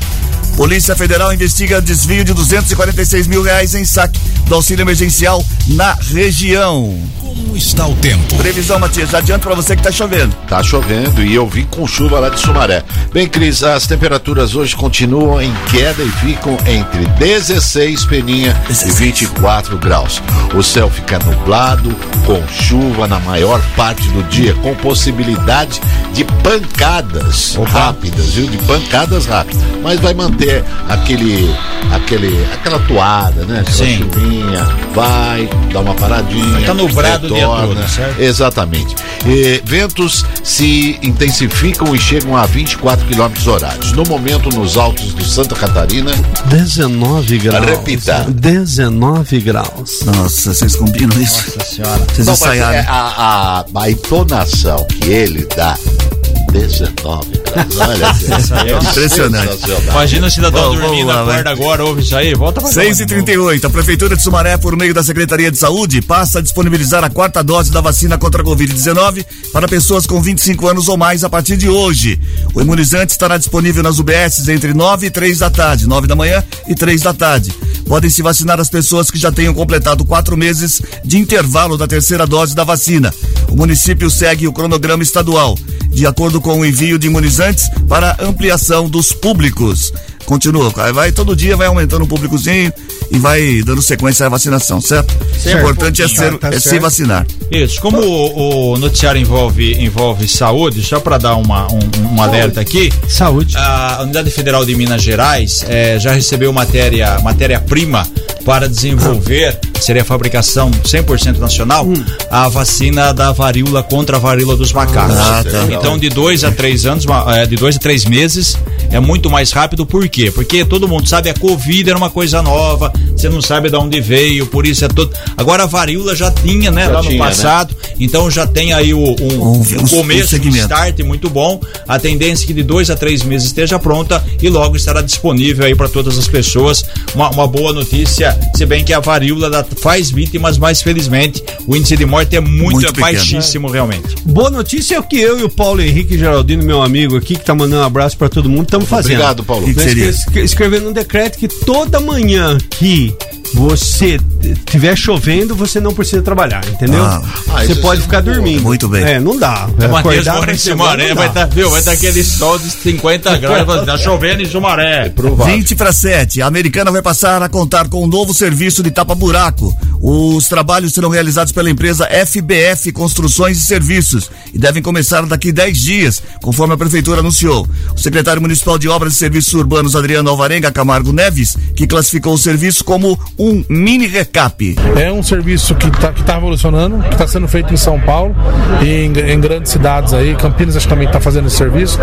Polícia 0.57 0.95
Federal 0.95 1.31
investiga 1.31 1.79
desvio 1.79 2.25
de 2.25 2.33
246 2.33 3.27
mil 3.27 3.43
reais 3.43 3.75
em 3.75 3.85
saque 3.85 4.19
do 4.47 4.55
auxílio 4.55 4.81
emergencial 4.81 5.45
na 5.67 5.93
região. 5.93 6.97
Como 7.19 7.55
está 7.55 7.85
o 7.85 7.93
tempo? 7.95 8.35
Previsão, 8.37 8.79
Matias, 8.79 9.11
já 9.11 9.19
adianto 9.19 9.45
pra 9.45 9.55
você 9.55 9.75
que 9.75 9.83
tá 9.83 9.91
chovendo. 9.91 10.35
Tá 10.47 10.63
chovendo 10.63 11.23
e 11.23 11.35
eu 11.35 11.47
vim 11.47 11.65
com 11.65 11.85
chuva 11.85 12.19
lá 12.19 12.29
de 12.29 12.39
Sumaré. 12.39 12.83
Bem, 13.13 13.27
Cris, 13.27 13.61
as 13.61 13.85
temperaturas 13.85 14.55
hoje 14.55 14.75
continuam 14.75 15.39
em 15.39 15.53
queda 15.69 16.01
e 16.01 16.09
ficam 16.09 16.57
entre 16.65 17.05
16 17.19 18.05
Peninha 18.05 18.59
e 18.69 18.91
24 18.93 19.77
graus. 19.77 20.23
O 20.55 20.63
céu 20.63 20.89
fica 20.89 21.19
nublado, 21.19 21.93
com 22.25 22.41
chuva 22.47 23.07
na 23.07 23.19
maior 23.19 23.61
parte 23.75 24.07
do 24.09 24.23
dia, 24.23 24.55
com 24.55 24.73
possibilidade 24.75 25.79
de 26.13 26.24
pancadas 26.44 27.56
rápidas, 27.71 28.27
viu? 28.33 28.48
De 28.48 28.57
pancadas 28.59 29.25
rápidas. 29.25 29.62
Mas 29.83 30.00
vai 30.00 30.13
manter 30.13 30.63
aquele, 30.89 31.54
aquele, 31.92 32.44
aquela 32.54 32.80
toada, 32.80 33.44
né? 33.45 33.59
Aquela 33.62 33.75
Sim. 33.77 33.98
chuvinha, 33.98 34.63
vai, 34.94 35.50
dá 35.71 35.80
uma 35.81 35.94
paradinha. 35.94 36.65
Tá 36.65 36.74
nublado 36.74 37.27
o 37.27 37.30
dia 37.30 37.39
retorna. 37.48 37.75
todo, 37.75 37.89
certo? 37.89 38.19
Exatamente. 38.21 38.95
E 39.25 39.62
ventos 39.65 40.25
se 40.44 40.98
intensificam 41.04 41.95
e 41.95 42.00
chegam 42.00 42.36
a 42.36 42.45
24 42.45 43.06
km 43.07 43.48
horários. 43.51 43.92
No 43.92 44.03
momento, 44.06 44.50
nos 44.50 44.77
altos 44.77 45.13
do 45.13 45.24
Santa 45.24 45.56
Catarina, 45.56 46.12
19 46.46 47.38
graus. 47.39 47.65
Repita. 47.65 48.25
19 48.29 49.39
graus. 49.41 50.01
Nossa, 50.05 50.53
vocês 50.53 50.75
combinam 50.75 51.20
isso? 51.22 51.46
Nossa 51.58 51.70
senhora. 51.75 52.05
Vocês 52.08 52.27
Não, 52.27 52.34
ensaiaram. 52.34 52.74
é 52.74 52.86
a, 52.88 53.65
a, 53.75 53.81
a 53.81 53.91
entonação 53.91 54.86
que 54.86 55.10
ele 55.10 55.48
dá, 55.55 55.77
Thank 56.00 56.27
you 56.27 56.37
19 56.51 57.25
graus. 57.44 57.77
Olha, 57.77 58.12
Isso 58.39 58.54
aí 58.54 58.70
é 58.72 58.77
Impressionante. 58.77 59.58
Imagina 59.89 60.27
o 60.27 60.32
cidadão 60.32 60.62
Vamos- 60.62 60.75
vamos 60.77 60.88
dormindo, 60.89 61.08
lá, 61.08 61.24
vai. 61.24 61.34
acorda 61.39 61.50
agora, 61.51 61.86
ouve 61.86 62.01
isso 62.01 62.16
aí, 62.16 62.34
volta 62.34 62.62
pra 62.62 62.70
6 62.72 63.00
e 63.01 63.06
38 63.06 63.68
a 63.68 63.70
Prefeitura 63.70 64.16
de 64.16 64.22
Sumaré, 64.24 64.58
por 64.58 64.75
meio 64.75 64.94
da 64.94 65.04
Secretaria 65.04 65.51
de 65.51 65.58
Saúde, 65.58 66.01
passa 66.01 66.39
a 66.39 66.42
disponibilizar 66.42 67.04
a 67.04 67.10
quarta 67.10 67.44
dose 67.44 67.72
da 67.72 67.82
vacina 67.82 68.18
contra 68.18 68.42
a 68.42 68.46
Covid-19 68.46 69.25
para 69.51 69.68
pessoas 69.68 70.06
com 70.06 70.22
25 70.22 70.68
anos 70.68 70.88
ou 70.88 70.98
mais 70.98 71.24
a 71.24 71.30
partir 71.30 71.58
de 71.58 71.70
hoje. 71.70 72.20
O 72.54 72.62
imunizante 72.62 73.12
estará 73.12 73.38
disponível 73.38 73.84
nas 73.84 74.00
UBSs 74.00 74.50
entre 74.51 74.74
9 74.74 75.08
e 75.08 75.10
3 75.12 75.39
da 75.39 75.50
tarde, 75.50 75.88
9 75.88 76.08
da 76.08 76.16
manhã 76.16 76.44
e 76.68 76.75
3 76.75 77.01
da 77.01 77.13
tarde. 77.13 77.51
Podem 77.88 78.10
se 78.10 78.22
vacinar 78.22 78.60
as 78.60 78.70
pessoas 78.70 79.10
que 79.10 79.18
já 79.18 79.32
tenham 79.32 79.54
completado 79.54 80.04
quatro 80.04 80.36
meses 80.36 80.82
de 81.06 81.18
intervalo 81.18 81.77
da 81.77 81.88
terceira 81.88 82.27
dose 82.27 82.54
da 82.54 82.63
vacina. 82.66 83.13
O 83.50 83.56
município 83.56 84.10
segue 84.10 84.46
o 84.48 84.51
cronograma 84.51 85.01
estadual, 85.04 85.58
de 85.89 86.06
acordo 86.06 86.37
com 86.41 86.60
o 86.60 86.65
envio 86.65 86.98
de 87.00 87.08
imunizantes 87.08 87.70
para 87.88 88.15
ampliação 88.20 88.89
dos 88.89 89.12
públicos. 89.13 89.94
Continua, 90.25 90.70
vai- 90.72 90.91
vai 90.91 91.12
todo 91.13 91.34
dia 91.36 91.56
vai 91.56 91.67
aumentando 91.67 92.03
um 92.03 92.08
públicozinho 92.08 92.72
e 93.10 93.17
vai 93.17 93.62
dando 93.65 93.82
sequência 93.82 94.25
à 94.25 94.29
vacinação, 94.29 94.82
certo? 94.82 95.15
O 95.46 95.50
importante 95.50 96.01
é, 96.01 96.08
ser, 96.10 96.38
Tá 96.38 96.50
é 96.50 96.60
se 96.60 96.67
certo. 96.70 96.82
vacinar. 96.82 97.25
Isso, 97.50 97.79
como 97.79 97.98
o, 98.01 98.74
o 98.74 98.77
noticiário 98.77 99.22
envolve, 99.22 99.74
envolve 99.82 100.27
saúde, 100.27 100.84
só 100.84 101.00
para 101.00 101.17
dar 101.17 101.36
uma, 101.38 101.67
um, 101.72 101.79
um 102.15 102.22
alerta 102.22 102.60
aqui, 102.60 102.91
Saúde. 103.08 103.56
a 103.56 104.00
Unidade 104.03 104.29
Federal 104.29 104.65
de 104.65 104.75
Minas 104.75 105.01
Gerais 105.01 105.63
eh, 105.70 105.98
já 105.98 106.12
recebeu 106.12 106.51
matéria 106.51 107.17
matéria-prima 107.22 108.06
para 108.46 108.67
desenvolver, 108.70 109.58
seria 109.79 110.01
a 110.01 110.06
fabricação 110.06 110.72
100% 110.72 111.38
nacional, 111.39 111.86
Hum. 111.86 111.94
a 112.29 112.48
vacina 112.50 113.13
da 113.13 113.32
varíola 113.32 113.84
contra 113.84 114.17
a 114.17 114.20
varíola 114.20 114.56
dos 114.56 114.72
macacos. 114.74 115.15
Ah, 115.17 115.44
tá. 115.44 115.65
Então, 115.72 115.98
de 115.98 116.10
dois 116.10 116.44
a 116.44 116.51
três 116.51 116.86
anos, 116.86 117.06
eh, 117.36 117.46
de 117.46 117.56
dois 117.56 117.75
a 117.75 117.79
três 117.79 118.06
meses, 118.06 118.58
é 118.91 119.00
muito 119.00 119.29
mais 119.29 119.51
rápido. 119.51 119.86
Por 119.86 120.08
quê? 120.08 120.32
Porque 120.32 120.63
todo 120.65 120.88
mundo 120.88 121.08
sabe 121.08 121.29
a 121.29 121.34
Covid 121.34 121.89
era 121.89 121.98
uma 121.98 122.10
coisa 122.10 122.41
nova, 122.41 122.91
você 123.15 123.29
não 123.29 123.41
sabe 123.41 123.70
de 123.70 123.75
onde 123.75 124.00
veio, 124.01 124.48
por 124.48 124.65
isso 124.65 124.86
é 124.86 124.88
todo. 124.88 125.12
Agora 125.36 125.63
a 125.63 125.65
varíola 125.67 126.15
já 126.15 126.32
tinha, 126.32 126.72
né, 126.72 126.86
Já 126.86 126.91
lá 126.91 127.03
no 127.03 127.10
tinha, 127.10 127.24
passado, 127.24 127.75
então 128.00 128.29
já 128.32 128.48
tem 128.48 128.74
aí 128.74 128.94
o, 128.94 128.98
um, 129.00 129.15
Um- 129.20 129.51
um 129.58 129.62
um 129.62 129.88
começo, 129.88 130.24
um 130.25 130.27
segmento. 130.39 130.58
start 130.63 131.00
muito 131.00 131.29
bom. 131.29 131.60
A 131.88 132.00
tendência 132.00 132.46
é 132.46 132.48
que 132.48 132.53
de 132.53 132.63
dois 132.63 132.89
a 132.89 132.96
três 132.96 133.22
meses 133.24 133.48
esteja 133.48 133.77
pronta 133.77 134.24
e 134.41 134.50
logo 134.50 134.75
estará 134.77 135.01
disponível 135.01 135.65
aí 135.65 135.75
para 135.75 135.89
todas 135.89 136.17
as 136.17 136.27
pessoas. 136.27 136.84
Uma, 137.13 137.29
uma 137.29 137.48
boa 137.48 137.74
notícia, 137.74 138.26
se 138.55 138.65
bem 138.65 138.84
que 138.84 138.93
a 138.93 139.00
varíola 139.00 139.65
faz 139.81 140.10
vítimas, 140.10 140.57
mas 140.57 140.81
felizmente 140.81 141.43
o 141.65 141.75
índice 141.75 141.96
de 141.98 142.05
morte 142.05 142.36
é 142.36 142.39
muito, 142.39 142.74
Muito 142.74 142.86
é 142.88 142.91
pequeno. 142.91 143.05
baixíssimo 143.17 143.69
realmente. 143.69 144.15
Boa 144.25 144.50
notícia 144.50 144.96
é 144.96 145.00
o 145.00 145.03
que 145.03 145.17
eu 145.19 145.39
e 145.39 145.43
o 145.43 145.50
Paulo 145.50 145.81
Henrique 145.81 146.17
Geraldino, 146.17 146.63
meu 146.63 146.81
amigo 146.81 147.15
aqui, 147.17 147.36
que 147.36 147.43
tá 147.46 147.53
mandando 147.53 147.81
um 147.81 147.86
abraço 147.86 148.17
pra 148.17 148.29
todo 148.29 148.50
mundo, 148.50 148.63
estamos 148.65 148.88
fazendo. 148.88 149.13
Obrigado, 149.15 149.43
Paulo. 149.43 149.65
Que 149.65 149.74
que 149.74 149.79
Nós 149.79 149.89
seria? 149.89 150.10
escre- 150.10 150.43
escrevendo 150.43 150.89
um 150.89 150.93
decreto 150.93 151.38
que 151.38 151.48
toda 151.48 152.00
manhã 152.00 152.57
que 152.79 153.13
você 153.54 154.20
estiver 154.42 154.96
chovendo, 154.96 155.56
você 155.56 155.80
não 155.80 155.94
precisa 155.94 156.22
trabalhar, 156.22 156.62
entendeu? 156.68 157.04
Ah. 157.04 157.22
Ah, 157.50 157.66
você 157.66 157.75
pode 157.75 158.01
é 158.01 158.04
ficar 158.04 158.22
dormindo. 158.22 158.62
Muito 158.62 158.88
bem. 158.88 159.04
É, 159.04 159.20
não 159.20 159.38
dá. 159.38 159.68
Matheus 159.68 160.27
Acordar 160.27 160.34
mora 160.34 160.46
pra 160.46 160.54
em 160.54 160.58
Sumaré, 160.58 161.13
vai 161.13 161.27
estar, 161.27 161.46
viu? 161.46 161.70
Vai 161.70 161.80
estar 161.80 161.92
aquele 161.92 162.24
sol 162.24 162.60
de 162.60 162.70
50 162.70 163.38
graus, 163.38 163.86
tá 163.86 163.98
chovendo 163.98 164.42
em 164.42 164.46
Sumaré. 164.46 165.12
20 165.46 165.75
para 165.75 165.92
7. 165.92 166.42
A 166.42 166.48
americana 166.48 166.92
vai 166.92 167.01
passar 167.01 167.42
a 167.42 167.50
contar 167.50 167.88
com 167.89 168.04
um 168.04 168.08
novo 168.08 168.34
serviço 168.34 168.84
de 168.84 168.92
tapa-buraco. 168.92 169.75
Os 170.00 170.48
trabalhos 170.48 170.94
serão 170.94 171.10
realizados 171.10 171.51
pela 171.51 171.70
empresa 171.70 172.08
FBF 172.08 172.92
Construções 172.92 173.58
e 173.58 173.62
Serviços 173.62 174.30
e 174.54 174.58
devem 174.58 174.82
começar 174.82 175.25
daqui 175.25 175.51
10 175.51 175.77
dias, 175.77 176.24
conforme 176.42 176.74
a 176.74 176.77
prefeitura 176.77 177.20
anunciou. 177.20 177.68
O 177.96 178.00
secretário 178.00 178.42
municipal 178.42 178.77
de 178.77 178.88
Obras 178.88 179.13
e 179.13 179.18
Serviços 179.18 179.54
Urbanos, 179.54 179.96
Adriano 179.96 180.30
Alvarenga 180.30 180.72
Camargo 180.72 181.12
Neves, 181.12 181.58
que 181.75 181.88
classificou 181.88 182.34
o 182.34 182.38
serviço 182.38 182.84
como 182.84 183.20
um 183.38 183.63
mini 183.70 184.08
recap. 184.08 184.75
É 184.96 185.12
um 185.12 185.22
serviço 185.22 185.75
que 185.75 185.88
está 185.88 186.12
tá 186.12 186.38
evolucionando, 186.38 187.00
que 187.03 187.13
está 187.13 187.27
sendo 187.27 187.48
feito 187.48 187.74
em 187.74 187.77
São 187.77 188.00
Paulo 188.00 188.36
e 188.82 189.06
em, 189.06 189.06
em 189.06 189.39
grandes 189.39 189.72
cidades 189.72 190.13
aí. 190.13 190.36
Campinas 190.36 190.75
acho 190.75 190.88
que 190.88 190.94
também 190.94 191.08
está 191.08 191.20
fazendo 191.20 191.48
esse 191.48 191.58
serviço. 191.58 192.00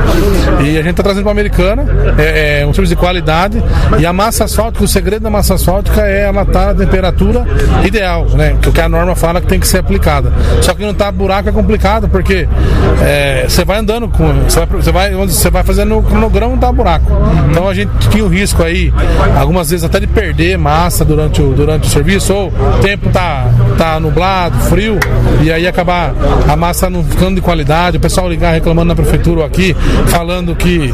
E 0.61 0.79
a 0.79 0.83
gente 0.83 0.91
está 0.91 1.03
trazendo 1.03 1.25
para 1.25 1.33
a 1.33 1.35
Americana. 1.35 1.87
É, 2.19 2.61
é 2.61 2.67
um 2.67 2.73
serviço 2.73 2.95
de 2.95 3.01
qualidade. 3.01 3.63
E 3.99 4.07
a 4.07 4.13
massa 4.13 4.45
asfáltica, 4.45 4.85
o 4.85 4.89
segredo 4.89 5.23
da 5.23 5.31
massa 5.31 5.55
asfáltica 5.55 6.03
é 6.03 6.23
ela 6.23 6.43
estar 6.43 6.71
a 6.71 6.75
temperatura 6.75 7.45
ideal, 7.85 8.27
né? 8.31 8.57
Que 8.61 8.69
o 8.69 8.73
que 8.73 8.81
a 8.81 8.89
norma 8.89 9.15
fala 9.15 9.41
que 9.41 9.47
tem 9.47 9.59
que 9.59 9.67
ser 9.67 9.79
aplicada. 9.79 10.33
Só 10.63 10.75
que 10.75 10.85
não 10.85 10.95
tá 10.95 11.11
buraco 11.11 11.49
é 11.49 11.53
complicado, 11.53 12.09
porque 12.09 12.49
é, 13.03 13.47
você 13.49 13.65
vai 13.65 13.79
andando 13.79 14.09
com. 14.09 14.33
Você 14.45 14.61
vai, 14.61 14.67
você 14.67 14.93
vai, 14.93 15.51
vai 15.51 15.65
fazendo 15.65 15.99
o 15.99 16.03
cronograma, 16.03 16.53
não 16.53 16.59
tá 16.59 16.71
buraco. 16.71 17.11
Então 17.51 17.69
a 17.69 17.75
gente 17.75 17.91
tinha 18.11 18.25
o 18.25 18.29
risco 18.29 18.63
aí, 18.63 18.93
algumas 19.39 19.71
vezes 19.71 19.85
até 19.85 19.99
de 19.99 20.07
perder 20.07 20.57
massa 20.57 21.05
durante 21.05 21.24
o, 21.27 21.53
durante 21.53 21.87
o 21.87 21.91
serviço, 21.91 22.35
ou 22.35 22.49
o 22.49 22.81
tempo 22.81 23.11
tá, 23.11 23.47
tá 23.77 23.99
nublado, 24.01 24.59
frio, 24.61 24.99
e 25.43 25.51
aí 25.51 25.67
acabar 25.67 26.15
a 26.49 26.57
massa 26.57 26.89
não 26.89 27.05
ficando 27.05 27.37
de 27.37 27.41
qualidade, 27.41 27.97
o 27.97 28.01
pessoal 28.01 28.29
ligar 28.29 28.53
reclamando 28.53 28.89
na 28.89 28.95
prefeitura 28.95 29.41
ou 29.41 29.47
aqui, 29.47 29.75
falando 30.07 30.55
que, 30.55 30.93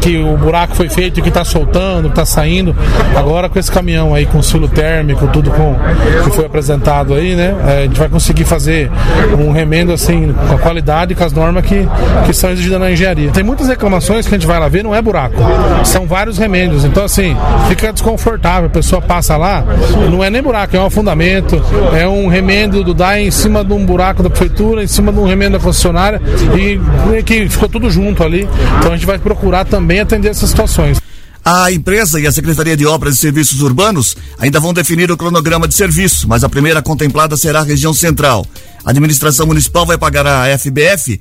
que 0.00 0.18
o 0.18 0.36
buraco 0.36 0.74
foi 0.74 0.88
feito, 0.88 1.20
que 1.22 1.30
tá 1.30 1.44
soltando, 1.44 2.08
que 2.08 2.14
tá 2.14 2.24
saindo. 2.24 2.74
Agora 3.16 3.48
com 3.48 3.58
esse 3.58 3.70
caminhão 3.70 4.14
aí 4.14 4.26
com 4.26 4.42
silo 4.42 4.68
térmico, 4.68 5.26
tudo 5.28 5.50
com 5.50 5.76
que 6.24 6.30
foi 6.30 6.46
apresentado 6.46 7.14
aí, 7.14 7.34
né? 7.34 7.54
é, 7.66 7.78
A 7.78 7.82
gente 7.82 7.98
vai 7.98 8.08
conseguir 8.08 8.44
fazer 8.44 8.90
um 9.38 9.52
remendo 9.52 9.92
assim, 9.92 10.34
com 10.48 10.54
a 10.54 10.58
qualidade 10.58 11.14
com 11.14 11.24
as 11.24 11.32
normas 11.32 11.64
que, 11.64 11.86
que 12.26 12.32
são 12.32 12.50
exigidas 12.50 12.80
na 12.80 12.90
engenharia. 12.90 13.30
Tem 13.30 13.42
muitas 13.42 13.68
reclamações 13.68 14.26
que 14.26 14.34
a 14.34 14.38
gente 14.38 14.46
vai 14.46 14.58
lá 14.58 14.68
ver, 14.68 14.82
não 14.82 14.94
é 14.94 15.02
buraco. 15.02 15.36
São 15.84 16.06
vários 16.06 16.38
remendos. 16.38 16.84
Então, 16.84 17.04
assim, 17.04 17.36
fica 17.68 17.92
desconfortável. 17.92 18.66
A 18.66 18.70
pessoa 18.70 19.00
passa 19.00 19.36
lá, 19.36 19.64
não 20.10 20.22
é 20.22 20.30
nem 20.30 20.42
buraco, 20.42 20.76
é 20.76 20.80
um 20.80 20.86
afundamento, 20.86 21.60
é 21.96 22.03
um 22.08 22.28
remendo 22.28 22.82
do 22.82 22.94
DAI 22.94 23.26
em 23.26 23.30
cima 23.30 23.64
de 23.64 23.72
um 23.72 23.84
buraco 23.84 24.22
da 24.22 24.30
prefeitura, 24.30 24.82
em 24.82 24.86
cima 24.86 25.12
de 25.12 25.18
um 25.18 25.24
remendo 25.24 25.58
da 25.58 25.64
concessionária, 25.64 26.20
e 26.58 26.78
meio 27.08 27.24
que 27.24 27.48
ficou 27.48 27.68
tudo 27.68 27.90
junto 27.90 28.22
ali. 28.22 28.48
Então 28.78 28.92
a 28.92 28.96
gente 28.96 29.06
vai 29.06 29.18
procurar 29.18 29.64
também 29.64 30.00
atender 30.00 30.28
essas 30.28 30.50
situações. 30.50 30.98
A 31.44 31.70
empresa 31.70 32.18
e 32.18 32.26
a 32.26 32.32
Secretaria 32.32 32.74
de 32.74 32.86
Obras 32.86 33.16
e 33.16 33.18
Serviços 33.18 33.60
Urbanos 33.60 34.16
ainda 34.38 34.58
vão 34.58 34.72
definir 34.72 35.10
o 35.10 35.16
cronograma 35.16 35.68
de 35.68 35.74
serviço, 35.74 36.26
mas 36.26 36.42
a 36.42 36.48
primeira 36.48 36.80
contemplada 36.80 37.36
será 37.36 37.60
a 37.60 37.64
região 37.64 37.92
central. 37.92 38.46
A 38.82 38.90
administração 38.90 39.46
municipal 39.46 39.84
vai 39.84 39.98
pagar 39.98 40.26
à 40.26 40.58
FBF 40.58 41.20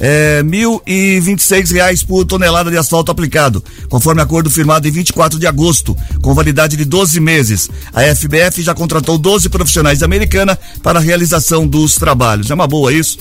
é, 0.00 0.42
1.026 0.42 1.72
reais 1.72 2.02
por 2.02 2.24
tonelada 2.24 2.70
de 2.70 2.76
asfalto 2.78 3.12
aplicado, 3.12 3.62
conforme 3.88 4.22
acordo 4.22 4.50
firmado 4.50 4.88
em 4.88 4.90
24 4.90 5.38
de 5.38 5.46
agosto, 5.46 5.96
com 6.22 6.34
validade 6.34 6.76
de 6.76 6.84
12 6.84 7.20
meses. 7.20 7.68
A 7.92 8.02
FBF 8.14 8.62
já 8.62 8.74
contratou 8.74 9.18
12 9.18 9.48
profissionais 9.50 9.98
da 9.98 10.06
Americana 10.06 10.58
para 10.82 10.98
a 10.98 11.02
realização 11.02 11.66
dos 11.66 11.96
trabalhos. 11.96 12.50
É 12.50 12.54
uma 12.54 12.66
boa 12.66 12.92
isso. 12.92 13.18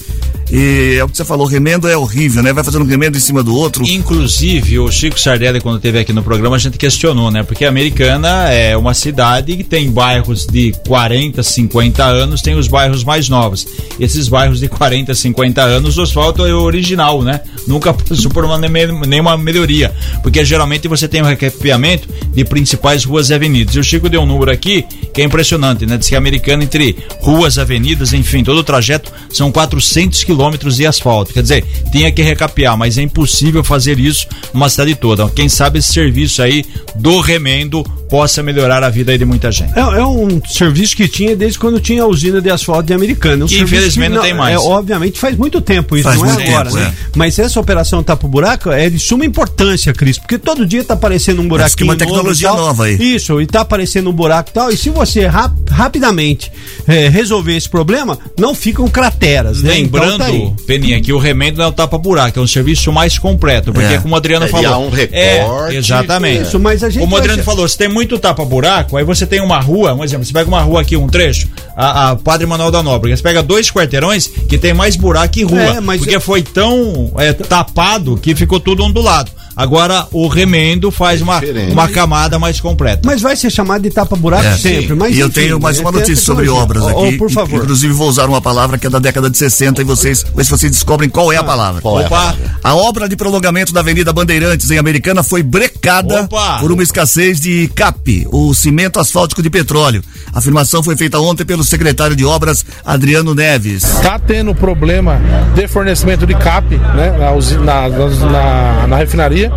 E 0.51 0.95
é 0.97 1.03
o 1.03 1.09
que 1.09 1.15
você 1.15 1.25
falou, 1.25 1.45
remendo 1.45 1.87
é 1.87 1.95
horrível, 1.95 2.41
né? 2.41 2.51
Vai 2.51 2.63
fazendo 2.63 2.83
um 2.83 2.87
remendo 2.87 3.17
em 3.17 3.21
cima 3.21 3.43
do 3.43 3.55
outro. 3.55 3.85
Inclusive, 3.85 4.79
o 4.79 4.91
Chico 4.91 5.19
Sardelli, 5.19 5.61
quando 5.61 5.75
esteve 5.75 5.99
aqui 5.99 6.11
no 6.11 6.23
programa, 6.23 6.55
a 6.55 6.59
gente 6.59 6.77
questionou, 6.77 7.29
né? 7.29 7.43
Porque 7.43 7.65
a 7.65 7.69
Americana 7.69 8.49
é 8.51 8.75
uma 8.75 8.95
cidade 8.95 9.55
que 9.55 9.63
tem 9.63 9.91
bairros 9.91 10.47
de 10.47 10.73
40, 10.87 11.43
50 11.43 12.03
anos, 12.03 12.41
tem 12.41 12.55
os 12.55 12.67
bairros 12.67 13.03
mais 13.03 13.29
novos. 13.29 13.67
Esses 13.99 14.27
bairros 14.27 14.59
de 14.59 14.67
40, 14.67 15.13
50 15.13 15.61
anos, 15.61 15.97
o 15.97 16.01
asfalto 16.01 16.43
é 16.45 16.53
original, 16.69 17.21
né? 17.21 17.41
Nunca 17.67 17.93
passou 17.93 18.31
por 18.31 18.45
uma, 18.45 18.57
nenhuma 18.57 19.37
melhoria. 19.37 19.93
Porque 20.21 20.43
geralmente 20.43 20.87
você 20.87 21.07
tem 21.07 21.21
um 21.21 21.25
recapeamento 21.25 22.07
de 22.33 22.45
principais 22.45 23.03
ruas 23.03 23.29
e 23.29 23.33
avenidas. 23.33 23.75
E 23.75 23.79
o 23.79 23.83
Chico 23.83 24.09
deu 24.09 24.21
um 24.21 24.25
número 24.25 24.51
aqui 24.51 24.85
que 25.13 25.21
é 25.21 25.25
impressionante, 25.25 25.85
né? 25.85 25.97
Diz 25.97 26.07
que 26.07 26.15
a 26.15 26.17
Americana, 26.17 26.63
entre 26.63 26.95
ruas, 27.19 27.57
avenidas, 27.57 28.13
enfim, 28.13 28.43
todo 28.43 28.59
o 28.59 28.63
trajeto, 28.63 29.11
são 29.31 29.51
400 29.51 30.23
quilômetros 30.23 30.77
de 30.77 30.85
asfalto. 30.85 31.33
Quer 31.33 31.41
dizer, 31.41 31.65
tinha 31.91 32.11
que 32.11 32.21
recapear, 32.21 32.77
mas 32.77 32.97
é 32.97 33.01
impossível 33.01 33.63
fazer 33.63 33.99
isso 33.99 34.27
numa 34.53 34.69
cidade 34.69 34.95
toda. 34.95 35.29
Quem 35.29 35.49
sabe 35.49 35.79
esse 35.79 35.91
serviço 35.91 36.41
aí 36.41 36.65
do 36.95 37.19
remendo 37.19 37.83
possa 38.09 38.41
melhorar 38.41 38.83
a 38.83 38.89
vida 38.89 39.11
aí 39.11 39.17
de 39.17 39.25
muita 39.25 39.51
gente. 39.51 39.71
É, 39.77 39.79
é 39.81 40.05
um 40.05 40.41
serviço 40.47 40.95
que 40.95 41.07
tinha 41.07 41.35
desde 41.35 41.59
quando 41.59 41.79
tinha 41.79 42.03
a 42.03 42.07
usina 42.07 42.41
de 42.41 42.49
asfalto 42.49 42.83
de 42.83 42.93
Americana. 42.93 43.45
Um 43.45 43.47
Que 43.47 43.59
infelizmente 43.59 44.11
não 44.13 44.21
tem 44.21 44.33
mais. 44.33 44.55
É, 44.55 44.57
obviamente 44.57 45.19
faz 45.19 45.35
muito 45.37 45.61
tempo 45.61 45.95
isso, 45.95 46.03
Faz 46.03 46.19
não 46.19 46.25
é 46.27 46.31
agora, 46.47 46.69
tempo, 46.69 46.75
né? 46.81 46.93
é. 46.95 47.09
Mas 47.15 47.37
essa 47.39 47.59
operação 47.59 48.01
Tapa 48.03 48.27
Buraco 48.27 48.71
é 48.71 48.89
de 48.89 48.97
suma 48.99 49.25
importância, 49.25 49.93
Cris, 49.93 50.17
porque 50.17 50.37
todo 50.37 50.65
dia 50.65 50.83
tá 50.83 50.93
aparecendo 50.95 51.39
um 51.39 51.43
que 51.43 51.49
buraquinho 51.49 51.89
uma 51.89 51.95
tecnologia 51.95 52.49
nova 52.51 52.85
aí. 52.85 52.95
Isso, 53.15 53.39
e 53.41 53.45
tá 53.45 53.61
aparecendo 53.61 54.09
um 54.09 54.13
buraco 54.13 54.49
e 54.49 54.53
tal. 54.53 54.71
E 54.71 54.77
se 54.77 54.89
você 54.89 55.27
rap- 55.27 55.53
rapidamente 55.69 56.51
é, 56.87 57.07
resolver 57.09 57.55
esse 57.55 57.69
problema, 57.69 58.17
não 58.37 58.53
ficam 58.55 58.87
crateras, 58.87 59.61
né? 59.61 59.77
Então 59.79 59.99
Lembrando, 60.01 60.17
tá 60.19 60.25
aí. 60.25 60.51
Peninha, 60.65 61.01
que 61.01 61.11
o 61.13 61.17
remendo 61.19 61.57
não 61.59 61.65
é 61.65 61.67
o 61.67 61.71
tapa-buraco, 61.71 62.39
é 62.39 62.41
um 62.41 62.47
serviço 62.47 62.91
mais 62.91 63.17
completo. 63.17 63.71
Porque, 63.73 63.93
É. 63.93 63.97
como 63.97 64.13
o 64.13 64.17
Adriano 64.17 64.45
É, 64.45 64.47
e 64.47 64.51
falou. 64.51 64.73
há 64.73 64.77
um 64.77 64.89
recorte. 64.89 65.15
É, 65.15 65.75
exatamente. 65.77 66.43
Isso, 66.43 66.59
mas 66.59 66.83
a 66.83 66.89
gente 66.89 67.01
Como 67.01 67.15
o 67.15 67.17
Adriano 67.17 67.43
falou, 67.43 67.67
se 67.67 67.77
tem 67.77 67.87
muito 67.99 68.17
tapa-buraco, 68.17 68.95
aí 68.95 69.03
você 69.03 69.25
tem 69.27 69.41
uma 69.41 69.59
rua, 69.59 69.93
um 69.93 70.01
exemplo, 70.05 70.23
você 70.25 70.31
pega 70.31 70.47
uma 70.47 70.61
rua 70.61 70.79
aqui, 70.79 70.95
um 70.95 71.05
trecho, 71.07 71.49
a, 71.75 72.11
a 72.11 72.15
Padre 72.15 72.47
Manuel 72.47 72.71
da 72.71 72.81
Nóbrega, 72.81 73.15
você 73.17 73.21
pega 73.21 73.43
dois 73.43 73.69
quarteirões 73.69 74.25
que 74.27 74.57
tem 74.57 74.73
mais 74.73 74.95
buraco 74.95 75.33
que 75.33 75.43
rua. 75.43 75.59
É, 75.61 75.79
mas 75.81 75.99
porque 75.99 76.15
eu- 76.15 76.21
foi 76.21 76.41
tão 76.41 77.11
é, 77.17 77.33
tapado 77.33 78.15
que 78.17 78.33
ficou 78.35 78.57
tudo 78.59 78.83
ondulado. 78.85 79.29
Agora 79.61 80.07
o 80.13 80.27
remendo 80.29 80.89
faz 80.89 81.21
uma, 81.21 81.37
diferente. 81.41 81.73
uma 81.73 81.89
camada 81.89 82.39
mais 82.39 82.61
completa. 82.61 83.01
Mas 83.03 83.21
vai 83.21 83.35
ser 83.35 83.49
chamado 83.49 83.81
de 83.81 83.89
tapa 83.89 84.15
buraco 84.15 84.45
É, 84.45 84.55
sempre. 84.55 84.87
sim. 84.87 84.93
Mas 84.93 85.13
e 85.15 85.19
eu 85.19 85.27
enfim, 85.27 85.41
tenho 85.41 85.59
mais 85.59 85.77
né, 85.77 85.83
uma 85.83 85.91
notícia 85.91 86.15
sobre 86.23 86.47
obras 86.47 86.81
Ó, 86.83 86.93
ó, 86.93 87.07
aqui. 87.07 87.17
por 87.17 87.29
favor. 87.29 87.61
Inclusive 87.63 87.91
vou 87.93 88.07
usar 88.07 88.29
uma 88.29 88.39
palavra 88.41 88.77
que 88.77 88.87
é 88.87 88.89
da 88.89 88.99
década 88.99 89.29
de 89.29 89.37
60 89.37 89.81
e 89.81 89.83
vocês, 89.83 90.25
ver 90.33 90.45
se 90.45 90.49
vocês 90.49 90.71
descobrem 90.71 91.09
qual 91.09 91.29
é 91.33 91.35
a 91.35 91.43
palavra. 91.43 91.81
Qual 91.81 91.99
é 91.99 92.03
a 92.03 92.07
Opa. 92.07 92.15
palavra? 92.17 92.55
A 92.63 92.73
obra 92.75 93.09
de 93.09 93.17
prolongamento 93.17 93.73
da 93.73 93.81
Avenida 93.81 94.13
Bandeirantes 94.13 94.71
em 94.71 94.77
Americana 94.77 95.23
foi 95.23 95.43
brecada 95.43 96.21
Opa. 96.21 96.59
por 96.61 96.71
uma 96.71 96.81
escassez 96.81 97.37
de 97.41 97.69
CAP, 97.75 98.27
o 98.31 98.53
cimento 98.53 98.97
asfáltico 98.97 99.41
de 99.43 99.49
petróleo. 99.49 100.01
A 100.33 100.39
afirmação 100.39 100.81
foi 100.81 100.95
feita 100.95 101.19
ontem 101.19 101.43
pelo 101.43 101.65
secretário 101.65 102.15
de 102.15 102.23
obras 102.23 102.65
Adriano 102.85 103.35
Neves. 103.35 103.83
Está 103.83 104.17
tendo 104.17 104.55
problema 104.55 105.19
de 105.53 105.67
fornecimento 105.67 106.25
de 106.25 106.33
CAP 106.33 106.77
né, 106.77 107.11
na, 107.17 107.89
na, 107.89 107.89
na- 108.29 108.87
na 108.87 108.95
refinaria. 108.97 109.48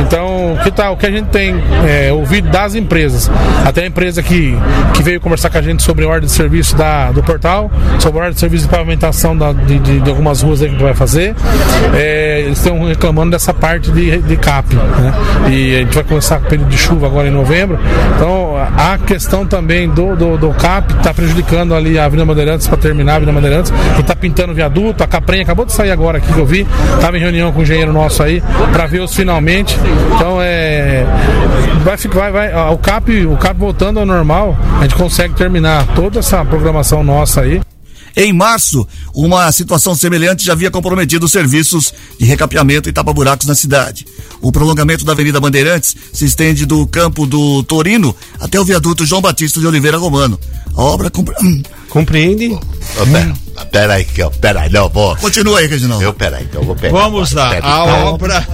Então, 0.00 0.54
o 0.54 0.58
que, 0.58 0.70
tá, 0.70 0.90
o 0.90 0.96
que 0.96 1.06
a 1.06 1.10
gente 1.10 1.26
tem 1.26 1.54
é, 1.86 2.12
ouvido 2.12 2.48
das 2.50 2.74
empresas, 2.74 3.30
até 3.64 3.82
a 3.82 3.86
empresa 3.86 4.22
que, 4.22 4.56
que 4.94 5.02
veio 5.02 5.20
conversar 5.20 5.50
com 5.50 5.58
a 5.58 5.62
gente 5.62 5.82
sobre 5.82 6.04
a 6.04 6.08
ordem 6.08 6.26
de 6.26 6.32
serviço 6.32 6.76
da, 6.76 7.10
do 7.10 7.22
portal, 7.22 7.70
sobre 7.98 8.18
a 8.18 8.22
ordem 8.22 8.34
de 8.34 8.40
serviço 8.40 8.64
de 8.64 8.70
pavimentação 8.70 9.36
da- 9.36 9.52
de, 9.52 9.78
de- 9.78 10.00
de 10.00 10.10
algumas 10.10 10.42
ruas 10.42 10.60
que 10.60 10.66
a 10.66 10.68
gente 10.68 10.82
vai 10.82 10.94
fazer, 10.94 11.34
é, 11.94 12.42
eles 12.44 12.58
estão 12.58 12.84
reclamando 12.86 13.32
dessa 13.32 13.52
parte 13.52 13.90
de, 13.90 14.18
de 14.18 14.36
CAP. 14.36 14.74
Né? 14.74 15.12
E 15.50 15.76
a 15.76 15.78
gente 15.80 15.94
vai 15.94 16.04
começar 16.04 16.38
com 16.38 16.46
o 16.46 16.48
período 16.48 16.68
de 16.68 16.78
chuva 16.78 17.06
agora 17.06 17.26
em 17.28 17.32
novembro. 17.32 17.78
Então, 18.16 18.54
a 18.76 18.98
questão 18.98 19.44
também 19.46 19.88
do, 19.88 20.14
do, 20.14 20.36
do 20.36 20.50
CAP 20.50 20.92
está 20.94 21.12
prejudicando 21.12 21.74
ali 21.74 21.98
a 21.98 22.04
Avenida 22.04 22.24
Bandeirantes 22.26 22.66
para 22.66 22.76
terminar 22.76 23.14
a 23.14 23.16
Avenida 23.16 23.32
Bandeirantes. 23.32 23.72
E 23.96 24.00
está 24.00 24.14
pintando 24.14 24.54
viaduto. 24.54 25.02
A 25.02 25.06
Caprenha 25.06 25.42
acabou 25.42 25.64
de 25.64 25.72
sair 25.72 25.90
agora 25.90 26.18
aqui 26.18 26.32
que 26.32 26.38
eu 26.38 26.46
vi. 26.46 26.66
Estava 26.94 27.16
em 27.16 27.20
reunião 27.20 27.50
com 27.52 27.60
o 27.60 27.62
engenheiro 27.62 27.92
nosso 27.92 28.22
aí 28.22 28.42
para 28.72 28.86
ver 28.86 29.00
os 29.00 29.14
finalmente. 29.18 29.76
Então 30.14 30.38
é. 30.40 31.04
Vai 31.82 31.96
ficar, 31.96 32.30
vai, 32.30 32.50
vai, 32.50 32.72
o 32.72 32.78
CAP, 32.78 33.26
o 33.26 33.36
CAP 33.36 33.58
voltando 33.58 33.98
ao 33.98 34.06
normal, 34.06 34.56
a 34.78 34.82
gente 34.82 34.94
consegue 34.94 35.34
terminar 35.34 35.86
toda 35.94 36.18
essa 36.20 36.44
programação 36.44 37.02
nossa 37.02 37.40
aí. 37.40 37.60
Em 38.16 38.32
março, 38.32 38.86
uma 39.14 39.50
situação 39.52 39.94
semelhante 39.94 40.44
já 40.44 40.52
havia 40.52 40.70
comprometido 40.70 41.26
os 41.26 41.32
serviços 41.32 41.92
de 42.18 42.24
recapeamento 42.24 42.88
e 42.88 42.92
tapa-buracos 42.92 43.46
na 43.46 43.54
cidade. 43.54 44.06
O 44.40 44.52
prolongamento 44.52 45.04
da 45.04 45.12
Avenida 45.12 45.40
Bandeirantes 45.40 45.96
se 46.12 46.24
estende 46.24 46.64
do 46.64 46.86
campo 46.86 47.26
do 47.26 47.62
Torino 47.62 48.14
até 48.40 48.60
o 48.60 48.64
viaduto 48.64 49.04
João 49.04 49.20
Batista 49.20 49.60
de 49.60 49.66
Oliveira 49.66 49.98
Romano. 49.98 50.38
A 50.74 50.82
obra 50.82 51.10
compre... 51.10 51.34
compreende. 51.90 52.52
Ô, 52.52 53.06
pera, 53.06 53.34
pera 53.70 53.94
aí, 53.94 54.04
que 54.04 54.22
eu, 54.22 54.30
pera 54.30 54.60
aí, 54.60 54.70
não, 54.70 54.88
vou. 54.88 55.16
Continua 55.16 55.58
aí, 55.58 55.66
Reginaldo. 55.66 56.04
Eu, 56.04 56.14
pera 56.14 56.36
aí, 56.36 56.44
então 56.44 56.62
vou 56.62 56.76
pegar. 56.76 56.96
Vamos 56.96 57.32
lá, 57.32 57.50
Pera 57.50 57.66
a 57.66 58.04
obra. 58.10 58.46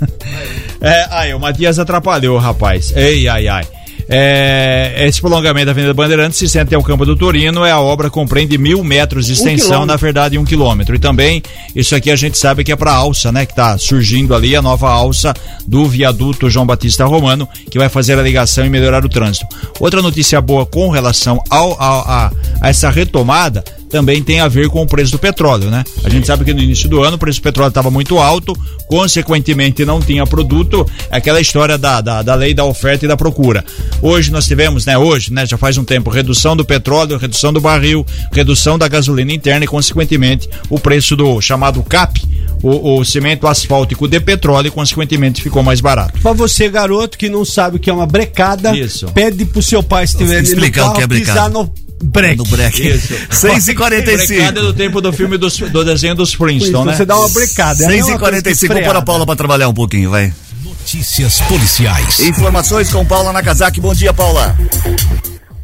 é, 0.80 1.06
aí, 1.10 1.34
o 1.34 1.40
Matias 1.40 1.78
atrapalhou, 1.78 2.38
rapaz. 2.38 2.92
Ei, 2.96 3.28
ai, 3.28 3.48
ai. 3.48 3.66
É, 4.14 5.06
esse 5.08 5.20
prolongamento 5.22 5.66
da 5.66 5.72
Avenida 5.72 5.94
Bandeirantes 5.94 6.38
se 6.38 6.44
estende 6.44 6.64
até 6.64 6.76
o 6.78 6.82
Campo 6.82 7.06
do 7.06 7.16
Torino. 7.16 7.64
É 7.64 7.70
a 7.70 7.80
obra 7.80 8.10
compreende 8.10 8.58
mil 8.58 8.84
metros 8.84 9.24
de 9.26 9.32
Um 9.32 9.34
extensão, 9.34 9.66
quilômetro. 9.68 9.86
na 9.86 9.96
verdade, 9.96 10.38
um 10.38 10.44
quilômetro. 10.44 10.94
E 10.94 10.98
também, 10.98 11.42
isso 11.74 11.94
aqui 11.96 12.10
a 12.10 12.16
gente 12.16 12.36
sabe 12.36 12.62
que 12.62 12.70
é 12.70 12.76
para 12.76 12.92
alça, 12.92 13.32
né? 13.32 13.46
Que 13.46 13.54
tá 13.54 13.78
surgindo 13.78 14.34
ali 14.34 14.54
a 14.54 14.60
nova 14.60 14.90
alça 14.90 15.32
do 15.66 15.86
viaduto 15.88 16.50
João 16.50 16.66
Batista 16.66 17.06
Romano, 17.06 17.48
que 17.70 17.78
vai 17.78 17.88
fazer 17.88 18.18
a 18.18 18.22
ligação 18.22 18.66
e 18.66 18.70
melhorar 18.70 19.02
o 19.04 19.08
trânsito. 19.08 19.46
Outra 19.80 20.02
notícia 20.02 20.40
boa 20.40 20.66
com 20.66 20.90
relação 20.90 21.42
ao, 21.48 21.80
ao- 21.82 22.02
a, 22.06 22.32
a 22.60 22.68
essa 22.68 22.90
retomada 22.90 23.64
também 23.92 24.22
tem 24.22 24.40
a 24.40 24.48
ver 24.48 24.70
com 24.70 24.80
o 24.80 24.86
preço 24.86 25.12
do 25.12 25.18
petróleo, 25.18 25.70
né? 25.70 25.84
A 26.02 26.08
gente 26.08 26.26
sabe 26.26 26.46
que 26.46 26.54
no 26.54 26.60
início 26.60 26.88
do 26.88 27.02
ano 27.04 27.16
o 27.16 27.18
preço 27.18 27.40
do 27.40 27.42
petróleo 27.42 27.68
estava 27.68 27.90
muito 27.90 28.18
alto, 28.18 28.56
consequentemente 28.88 29.84
não 29.84 30.00
tinha 30.00 30.26
produto, 30.26 30.86
é 31.10 31.18
aquela 31.18 31.40
história 31.40 31.76
da, 31.76 32.00
da, 32.00 32.22
da 32.22 32.34
lei 32.34 32.54
da 32.54 32.64
oferta 32.64 33.04
e 33.04 33.08
da 33.08 33.18
procura. 33.18 33.62
Hoje 34.00 34.32
nós 34.32 34.46
tivemos, 34.46 34.86
né? 34.86 34.96
Hoje, 34.96 35.30
né? 35.30 35.44
Já 35.44 35.58
faz 35.58 35.76
um 35.76 35.84
tempo, 35.84 36.08
redução 36.08 36.56
do 36.56 36.64
petróleo, 36.64 37.18
redução 37.18 37.52
do 37.52 37.60
barril, 37.60 38.04
redução 38.32 38.78
da 38.78 38.88
gasolina 38.88 39.30
interna 39.30 39.66
e, 39.66 39.68
consequentemente, 39.68 40.48
o 40.70 40.80
preço 40.80 41.14
do 41.14 41.38
chamado 41.42 41.82
CAP, 41.82 42.22
o, 42.62 42.98
o 42.98 43.04
cimento 43.04 43.46
asfáltico 43.46 44.08
de 44.08 44.18
petróleo, 44.20 44.72
consequentemente, 44.72 45.42
ficou 45.42 45.62
mais 45.62 45.82
barato. 45.82 46.18
Pra 46.22 46.32
você, 46.32 46.70
garoto, 46.70 47.18
que 47.18 47.28
não 47.28 47.44
sabe 47.44 47.76
o 47.76 47.78
que 47.78 47.90
é 47.90 47.92
uma 47.92 48.06
brecada, 48.06 48.74
Isso. 48.74 49.06
pede 49.08 49.44
pro 49.44 49.60
seu 49.60 49.82
pai, 49.82 50.06
se 50.06 50.16
tiver 50.16 50.42
Explicar 50.42 50.86
o 50.86 50.92
que 50.94 51.02
é 51.02 51.06
brecada. 51.06 51.40
pisar 51.40 51.50
no 51.50 51.70
breque. 52.02 52.36
Do 52.36 52.44
breque. 52.44 52.88
Isso. 52.88 53.14
6h45. 53.30 54.26
Brecada 54.26 54.60
é 54.60 54.62
do 54.62 54.72
tempo 54.72 55.00
do 55.00 55.12
filme 55.12 55.36
dos- 55.38 55.58
do 55.58 55.84
desenho 55.84 56.14
dos 56.14 56.32
Flintstones, 56.34 56.86
né? 56.86 56.96
Você 56.96 57.04
dá 57.04 57.18
uma 57.18 57.28
brecada. 57.28 57.88
aí 57.88 57.98
é 57.98 58.04
uma 58.04 58.18
coisa 58.18 58.38
6h45, 58.42 58.68
vou 58.74 58.82
pôr 58.82 58.96
a. 58.96 59.02
Paula 59.02 59.26
pra 59.26 59.36
trabalhar 59.36 59.68
um 59.68 59.74
pouquinho, 59.74 60.10
vai. 60.10 60.32
Notícias 60.64 61.40
policiais. 61.42 62.20
Informações 62.20 62.92
com 62.92 63.04
Paula 63.06 63.32
Nakazaki. 63.32 63.80
Bom 63.80 63.94
dia, 63.94 64.12
Paula. 64.12 64.54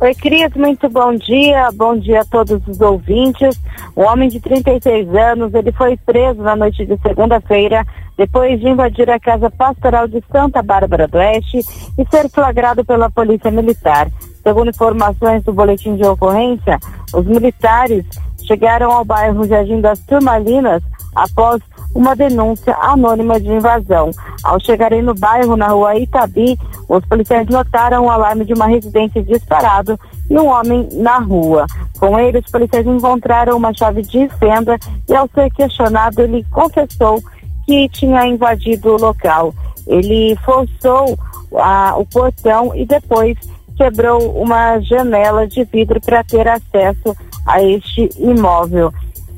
Oi, 0.01 0.15
Cris, 0.15 0.55
muito 0.55 0.89
bom 0.89 1.13
dia. 1.17 1.71
Bom 1.75 1.99
dia 1.99 2.21
a 2.21 2.25
todos 2.25 2.61
os 2.69 2.81
ouvintes. 2.81 3.57
Um 3.97 4.03
homem 4.03 4.29
de 4.29 4.39
36 4.39 5.09
anos, 5.15 5.53
ele 5.55 5.73
foi 5.73 5.97
preso 6.07 6.41
na 6.41 6.55
noite 6.55 6.87
de 6.87 6.97
segunda-feira 7.03 7.85
depois 8.17 8.61
de 8.61 8.69
invadir 8.69 9.09
a 9.11 9.19
casa 9.19 9.51
pastoral 9.51 10.07
de 10.09 10.23
Santa 10.31 10.63
Bárbara 10.63 11.07
do 11.09 11.19
Oeste 11.19 11.59
e 11.99 12.07
ser 12.11 12.29
flagrado 12.31 12.85
pela 12.85 13.11
Polícia 13.11 13.51
Militar. 13.51 14.09
Segundo 14.49 14.71
informações 14.71 15.43
do 15.45 15.53
boletim 15.53 15.95
de 15.97 16.07
ocorrência, 16.07 16.79
os 17.13 17.27
militares 17.27 18.03
chegaram 18.47 18.91
ao 18.91 19.05
bairro 19.05 19.47
Jardim 19.47 19.79
das 19.79 19.99
Turmalinas 19.99 20.83
após 21.15 21.61
uma 21.95 22.17
denúncia 22.17 22.75
anônima 22.81 23.39
de 23.39 23.49
invasão. 23.49 24.11
Ao 24.43 24.59
chegarem 24.59 25.03
no 25.03 25.15
bairro, 25.15 25.55
na 25.55 25.67
rua 25.67 25.99
Itabi, 25.99 26.59
os 26.89 27.05
policiais 27.05 27.47
notaram 27.49 28.07
o 28.07 28.11
alarme 28.11 28.47
de 28.47 28.55
uma 28.55 28.67
residência 28.67 29.23
disparado 29.23 30.01
e 30.31 30.39
um 30.39 30.47
homem 30.47 30.89
na 30.95 31.19
rua. 31.19 31.67
Com 31.99 32.19
ele, 32.19 32.39
os 32.39 32.51
policiais 32.51 32.87
encontraram 32.87 33.55
uma 33.55 33.75
chave 33.75 34.01
de 34.01 34.31
fenda 34.39 34.79
e, 35.07 35.15
ao 35.15 35.29
ser 35.35 35.51
questionado, 35.51 36.23
ele 36.23 36.43
confessou 36.51 37.23
que 37.67 37.87
tinha 37.91 38.27
invadido 38.27 38.95
o 38.95 38.99
local. 38.99 39.53
Ele 39.87 40.35
forçou 40.37 41.19
a- 41.55 41.97
o 41.99 42.07
portão 42.07 42.75
e 42.75 42.87
depois 42.87 43.37
quebrou 43.79 44.33
uma 44.33 44.81
janela 44.81 45.47
de 45.47 45.65
vidro 45.65 46.01
para 46.01 46.25
ter 46.25 46.47
acesso 46.49 47.17
a 47.47 47.63
este 47.63 48.11
imóvel. 48.19 48.93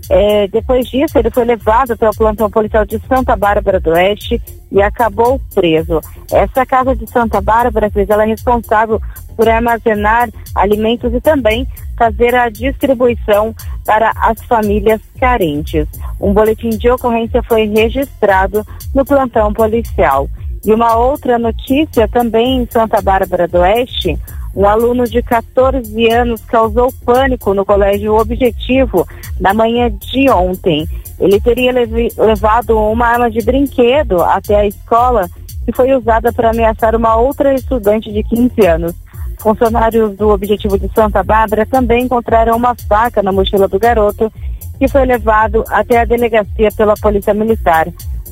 É, 0.09 0.49
depois 0.49 0.89
disso, 0.89 1.17
ele 1.17 1.31
foi 1.31 1.45
levado 1.45 1.93
até 1.93 2.09
o 2.09 2.17
plantão 2.17 2.51
policial 2.51 2.85
de 2.85 2.99
Santa 3.07 3.37
Bárbara 3.37 3.79
do 3.79 3.91
Oeste 3.91 4.43
e 4.73 4.83
acabou 4.83 5.41
preso. 5.55 6.01
Essa 6.33 6.67
casa 6.67 6.97
de 6.97 7.07
Santa 7.09 7.41
Bárbara, 7.41 7.89
ela 8.09 8.25
é 8.25 8.27
responsável 8.27 9.01
por 9.37 9.49
armazenar 9.49 10.29
alimentos 10.55 11.15
e 11.15 11.21
também 11.21 11.65
fazer 11.97 12.35
a 12.35 12.49
distribuição 12.49 13.55
para 13.85 14.11
as 14.17 14.43
famílias 14.47 15.01
carentes. 15.21 15.87
Um 16.21 16.33
boletim 16.33 16.71
de 16.71 16.91
ocorrência 16.91 17.43
foi 17.45 17.67
registrado 17.67 18.67
no 18.93 19.05
plantão 19.05 19.53
policial. 19.53 20.29
E 20.65 20.73
uma 20.73 20.97
outra 20.97 21.39
notícia 21.39 22.07
também 22.07 22.59
em 22.59 22.69
Santa 22.71 23.01
Bárbara 23.01 23.49
do 23.49 23.59
Oeste, 23.59 24.19
um 24.55 24.67
aluno 24.67 25.05
de 25.05 25.23
14 25.23 26.09
anos 26.11 26.45
causou 26.45 26.93
pânico 27.05 27.55
no 27.55 27.65
colégio 27.65 28.15
Objetivo 28.15 29.07
na 29.39 29.55
manhã 29.55 29.91
de 29.91 30.29
ontem. 30.29 30.87
Ele 31.19 31.41
teria 31.41 31.73
levado 31.73 32.79
uma 32.79 33.07
arma 33.07 33.31
de 33.31 33.41
brinquedo 33.41 34.23
até 34.23 34.57
a 34.57 34.67
escola 34.67 35.29
que 35.65 35.73
foi 35.73 35.95
usada 35.95 36.33
para 36.33 36.51
ameaçar 36.51 36.97
uma 36.97 37.17
outra 37.17 37.55
estudante 37.55 38.13
de 38.13 38.23
15 38.25 38.67
anos. 38.67 38.95
Funcionários 39.39 40.17
do 40.17 40.29
Objetivo 40.29 40.79
de 40.79 40.91
Santa 40.93 41.23
Bárbara 41.23 41.65
também 41.65 42.05
encontraram 42.05 42.57
uma 42.57 42.75
faca 42.89 43.23
na 43.23 43.33
mochila 43.33 43.69
do 43.69 43.79
garoto, 43.79 44.31
que 44.79 44.89
foi 44.89 45.05
levado 45.07 45.65
até 45.69 46.01
a 46.01 46.05
delegacia 46.05 46.71
pela 46.77 46.95
Polícia 46.95 47.33
Militar. 47.33 47.87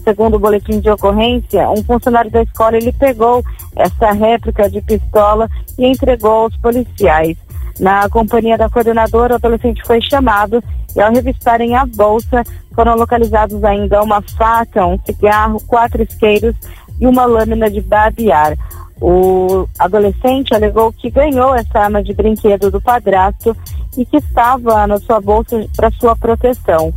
Segundo 0.09 0.37
o 0.37 0.39
boletim 0.39 0.81
de 0.81 0.89
ocorrência, 0.89 1.69
um 1.69 1.85
funcionário 1.85 2.31
da 2.31 2.43
escola 2.43 2.79
ele 2.79 2.95
pegou 2.95 3.45
essa 3.77 4.11
réplica 4.11 4.71
de 4.71 4.81
pistola 4.81 5.47
e 5.79 5.87
entregou 5.87 6.45
aos 6.45 6.57
policiais. 6.57 7.37
Na 7.79 8.09
companhia 8.09 8.57
da 8.57 8.71
coordenadora, 8.71 9.35
o 9.35 9.37
adolescente 9.37 9.83
foi 9.87 10.01
chamado 10.01 10.65
e, 10.97 11.01
ao 11.03 11.13
revistarem 11.13 11.77
a 11.77 11.85
bolsa, 11.85 12.43
foram 12.75 12.97
localizados 12.97 13.63
ainda 13.63 14.03
uma 14.03 14.23
faca, 14.23 14.87
um 14.87 14.99
cigarro, 15.05 15.63
quatro 15.67 16.03
isqueiros 16.03 16.57
e 16.99 17.07
uma 17.07 17.27
lâmina 17.27 17.71
de 17.71 17.83
barbear. 17.83 18.57
O 19.03 19.69
adolescente 19.79 20.55
alegou 20.55 20.91
que 20.91 21.11
ganhou 21.11 21.55
essa 21.55 21.81
arma 21.81 22.03
de 22.03 22.15
brinquedo 22.15 22.71
do 22.71 22.81
padrasto 22.81 23.55
e 23.95 24.07
que 24.07 24.17
estava 24.17 24.87
na 24.87 24.99
sua 25.01 25.21
bolsa 25.21 25.67
para 25.77 25.91
sua 25.91 26.17
proteção. 26.17 26.95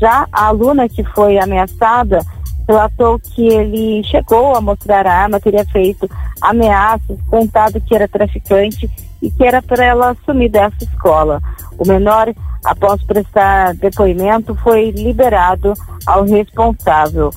Já 0.00 0.28
a 0.30 0.46
aluna 0.46 0.88
que 0.88 1.02
foi 1.02 1.40
ameaçada 1.40 2.24
relatou 2.66 3.18
que 3.18 3.46
ele 3.46 4.02
chegou 4.04 4.54
a 4.54 4.60
mostrar 4.60 5.06
a 5.06 5.14
arma, 5.14 5.40
teria 5.40 5.64
feito 5.66 6.08
ameaças, 6.40 7.18
contado 7.28 7.80
que 7.80 7.94
era 7.94 8.08
traficante 8.08 8.90
e 9.20 9.30
que 9.30 9.44
era 9.44 9.62
para 9.62 9.84
ela 9.84 10.16
sumir 10.24 10.50
dessa 10.50 10.82
escola. 10.82 11.40
O 11.78 11.86
menor, 11.86 12.32
após 12.64 13.02
prestar 13.04 13.74
depoimento, 13.74 14.54
foi 14.56 14.90
liberado 14.90 15.72
ao 16.06 16.24
responsável. 16.24 17.30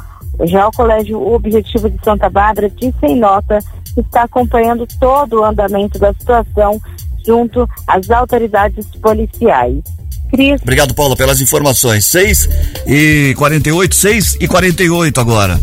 Já 0.43 0.67
o 0.67 0.71
Colégio 0.71 1.21
Objetivo 1.33 1.89
de 1.89 2.03
Santa 2.03 2.29
Bárbara 2.29 2.69
disse 2.69 3.05
em 3.05 3.17
nota 3.17 3.59
que 3.93 4.01
está 4.01 4.23
acompanhando 4.23 4.85
todo 4.99 5.39
o 5.39 5.45
andamento 5.45 5.97
da 5.97 6.13
situação 6.13 6.79
junto 7.25 7.67
às 7.87 8.09
autoridades 8.11 8.85
policiais. 8.97 9.81
Cris, 10.35 10.61
Obrigado, 10.61 10.93
Paula, 10.93 11.15
pelas 11.15 11.39
informações. 11.39 12.05
6 12.05 12.49
e 12.85 13.33
48, 13.37 13.95
6 13.95 14.37
e 14.41 14.47
48 14.47 15.21
agora. 15.21 15.59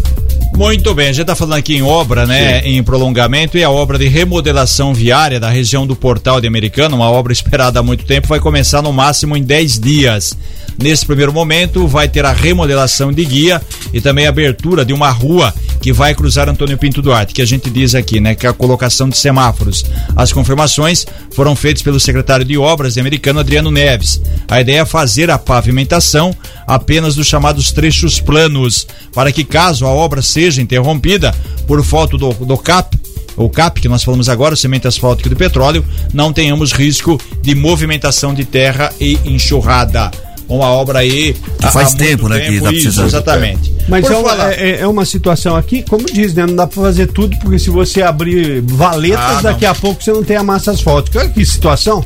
Muito 0.56 0.94
bem, 0.94 1.08
a 1.08 1.12
gente 1.12 1.22
está 1.22 1.34
falando 1.34 1.58
aqui 1.58 1.76
em 1.76 1.82
obra, 1.82 2.26
né? 2.26 2.60
Em 2.60 2.82
prolongamento 2.82 3.56
e 3.56 3.64
a 3.64 3.70
obra 3.70 3.98
de 3.98 4.06
remodelação 4.06 4.92
viária 4.92 5.40
da 5.40 5.48
região 5.48 5.86
do 5.86 5.96
Portal 5.96 6.40
de 6.40 6.46
Americana, 6.46 6.94
uma 6.94 7.10
obra 7.10 7.32
esperada 7.32 7.80
há 7.80 7.82
muito 7.82 8.04
tempo, 8.04 8.28
vai 8.28 8.38
começar 8.38 8.82
no 8.82 8.92
máximo 8.92 9.36
em 9.36 9.42
10 9.42 9.78
dias. 9.78 10.36
Nesse 10.78 11.06
primeiro 11.06 11.32
momento, 11.32 11.86
vai 11.86 12.08
ter 12.08 12.24
a 12.24 12.32
remodelação 12.32 13.12
de 13.12 13.24
guia 13.24 13.60
e 13.92 14.00
também 14.00 14.26
a 14.26 14.30
abertura 14.30 14.84
de 14.84 14.92
uma 14.92 15.10
rua 15.10 15.52
que 15.80 15.92
vai 15.92 16.14
cruzar 16.14 16.48
Antônio 16.48 16.78
Pinto 16.78 17.02
Duarte, 17.02 17.34
que 17.34 17.42
a 17.42 17.44
gente 17.44 17.68
diz 17.68 17.94
aqui, 17.94 18.20
né? 18.20 18.34
Que 18.34 18.46
é 18.46 18.50
a 18.50 18.52
colocação 18.52 19.08
de 19.08 19.16
semáforos. 19.16 19.84
As 20.14 20.32
confirmações 20.32 21.04
foram 21.32 21.56
feitas 21.56 21.82
pelo 21.82 21.98
secretário 21.98 22.44
de 22.44 22.56
Obras 22.56 22.94
de 22.94 23.00
Americano, 23.00 23.40
Adriano 23.40 23.70
Neves. 23.70 24.20
A 24.48 24.60
ideia 24.60 24.82
é 24.82 24.84
fazer 24.84 25.30
a 25.30 25.38
pavimentação 25.38 26.34
apenas 26.66 27.16
dos 27.16 27.26
chamados 27.26 27.72
trechos 27.72 28.20
planos, 28.20 28.86
para 29.12 29.32
que 29.32 29.42
caso 29.42 29.84
a 29.84 29.90
obra 29.90 30.22
seja 30.22 30.62
interrompida 30.62 31.34
por 31.66 31.82
falta 31.84 32.16
do, 32.16 32.32
do 32.32 32.56
CAP, 32.56 32.96
o 33.36 33.48
CAP 33.48 33.80
que 33.80 33.88
nós 33.88 34.04
falamos 34.04 34.28
agora, 34.28 34.54
o 34.54 34.56
cimento 34.56 34.86
asfáltico 34.86 35.28
de 35.28 35.34
petróleo, 35.34 35.84
não 36.12 36.32
tenhamos 36.32 36.72
risco 36.72 37.20
de 37.40 37.54
movimentação 37.54 38.34
de 38.34 38.44
terra 38.44 38.92
e 39.00 39.18
enxurrada. 39.24 40.10
Uma 40.48 40.66
obra 40.66 41.00
aí. 41.00 41.34
Que 41.60 41.70
faz 41.70 41.94
tempo, 41.94 42.28
né, 42.28 42.40
que 42.40 42.60
tá 42.60 42.72
isso, 42.72 42.82
precisando. 42.82 43.06
Exatamente. 43.06 43.72
Mas 43.88 44.08
é 44.08 44.16
uma, 44.16 44.52
é, 44.52 44.80
é 44.80 44.86
uma 44.86 45.04
situação 45.04 45.56
aqui, 45.56 45.82
como 45.82 46.04
diz, 46.06 46.34
né? 46.34 46.46
Não 46.46 46.54
dá 46.54 46.66
pra 46.66 46.82
fazer 46.82 47.06
tudo, 47.08 47.36
porque 47.38 47.58
se 47.58 47.70
você 47.70 48.02
abrir 48.02 48.62
valetas, 48.62 49.38
Ah, 49.38 49.40
daqui 49.42 49.66
a 49.66 49.74
pouco 49.74 50.02
você 50.02 50.12
não 50.12 50.22
tem 50.22 50.36
a 50.36 50.42
massa 50.42 50.70
asfáltica. 50.70 51.18
Olha 51.20 51.28
que 51.28 51.44
situação. 51.44 52.04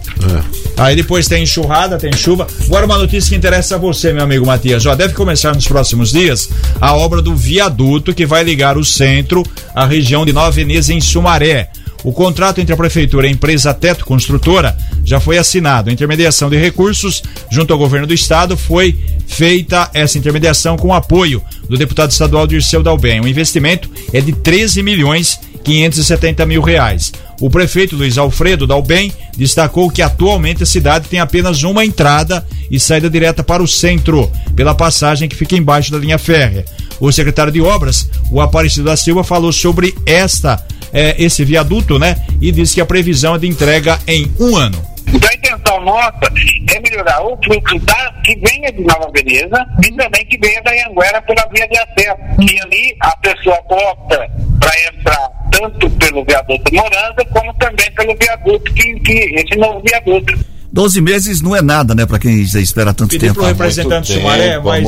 Aí 0.76 0.96
depois 0.96 1.28
tem 1.28 1.42
enxurrada, 1.42 1.98
tem 1.98 2.12
chuva. 2.14 2.46
Agora 2.66 2.86
uma 2.86 2.98
notícia 2.98 3.30
que 3.30 3.36
interessa 3.36 3.76
a 3.76 3.78
você, 3.78 4.12
meu 4.12 4.24
amigo 4.24 4.46
Matias. 4.46 4.84
Ó, 4.86 4.94
deve 4.94 5.14
começar 5.14 5.54
nos 5.54 5.66
próximos 5.66 6.10
dias 6.12 6.48
a 6.80 6.94
obra 6.94 7.20
do 7.20 7.34
viaduto 7.34 8.14
que 8.14 8.26
vai 8.26 8.42
ligar 8.42 8.76
o 8.78 8.84
centro 8.84 9.42
à 9.74 9.86
região 9.86 10.24
de 10.24 10.32
Nova 10.32 10.50
Veneza 10.50 10.92
em 10.92 11.00
Sumaré. 11.00 11.70
O 12.06 12.12
contrato 12.12 12.60
entre 12.60 12.72
a 12.72 12.76
prefeitura 12.76 13.26
e 13.26 13.30
a 13.30 13.32
empresa 13.32 13.74
Teto 13.74 14.06
Construtora 14.06 14.78
já 15.04 15.18
foi 15.18 15.38
assinado. 15.38 15.90
A 15.90 15.92
intermediação 15.92 16.48
de 16.48 16.56
recursos 16.56 17.20
junto 17.50 17.72
ao 17.72 17.78
governo 17.80 18.06
do 18.06 18.14
estado 18.14 18.56
foi 18.56 18.96
feita 19.26 19.90
essa 19.92 20.16
intermediação 20.16 20.76
com 20.76 20.86
o 20.86 20.94
apoio 20.94 21.42
do 21.68 21.76
deputado 21.76 22.12
estadual 22.12 22.46
Dirceu 22.46 22.80
Dalben. 22.80 23.22
O 23.22 23.26
investimento 23.26 23.90
é 24.12 24.20
de 24.20 24.30
13 24.30 24.84
milhões 24.84 25.40
570 25.64 26.46
mil 26.46 26.62
reais. 26.62 27.12
O 27.40 27.50
prefeito 27.50 27.96
Luiz 27.96 28.16
Alfredo 28.16 28.66
Dalben 28.66 29.12
destacou 29.36 29.90
que 29.90 30.00
atualmente 30.00 30.62
a 30.62 30.66
cidade 30.66 31.08
tem 31.08 31.20
apenas 31.20 31.62
uma 31.62 31.84
entrada 31.84 32.46
e 32.70 32.80
saída 32.80 33.10
direta 33.10 33.44
para 33.44 33.62
o 33.62 33.68
centro, 33.68 34.30
pela 34.54 34.74
passagem 34.74 35.28
que 35.28 35.36
fica 35.36 35.56
embaixo 35.56 35.92
da 35.92 35.98
linha 35.98 36.18
férrea. 36.18 36.64
O 36.98 37.12
secretário 37.12 37.52
de 37.52 37.60
Obras, 37.60 38.08
o 38.30 38.40
Aparecido 38.40 38.86
da 38.86 38.96
Silva, 38.96 39.22
falou 39.22 39.52
sobre 39.52 39.94
esta, 40.06 40.64
eh, 40.92 41.14
esse 41.18 41.44
viaduto, 41.44 41.98
né? 41.98 42.16
E 42.40 42.50
disse 42.50 42.74
que 42.74 42.80
a 42.80 42.86
previsão 42.86 43.34
é 43.34 43.38
de 43.38 43.46
entrega 43.46 44.00
em 44.06 44.30
um 44.40 44.56
ano. 44.56 44.95
Então 45.12 45.28
a 45.30 45.34
intenção 45.34 45.80
nossa 45.82 46.32
é 46.74 46.80
melhorar 46.80 47.22
o 47.24 47.36
fluxo 47.42 47.78
da, 47.80 48.12
que 48.24 48.36
venha 48.36 48.72
de 48.72 48.82
Nova 48.82 49.10
Veneza 49.14 49.66
e 49.84 49.92
também 49.96 50.26
que 50.26 50.38
venha 50.38 50.62
da 50.62 50.72
Anguera 50.88 51.22
pela 51.22 51.46
via 51.48 51.68
de 51.68 51.78
acesso. 51.78 52.20
E 52.40 52.60
ali 52.62 52.96
a 53.00 53.16
pessoa 53.18 53.58
opta 53.68 54.28
para 54.58 54.72
entrar 54.92 55.30
tanto 55.52 55.90
pelo 55.90 56.24
viaduto 56.24 56.74
Moranda 56.74 57.24
como 57.26 57.54
também 57.54 57.90
pelo 57.92 58.16
viaduto, 58.16 58.74
que, 58.74 59.00
que 59.00 59.12
esse 59.12 59.58
novo 59.58 59.80
viaduto. 59.80 60.55
12 60.76 61.00
meses 61.00 61.40
não 61.40 61.56
é 61.56 61.62
nada, 61.62 61.94
né, 61.94 62.04
pra 62.04 62.18
quem 62.18 62.44
já 62.44 62.60
espera 62.60 62.92
tanto 62.92 63.08
Pedir 63.08 63.28
tempo. 63.28 63.36
pro 63.36 63.46
representante 63.46 64.12
Sumaré, 64.12 64.60
mas 64.82 64.84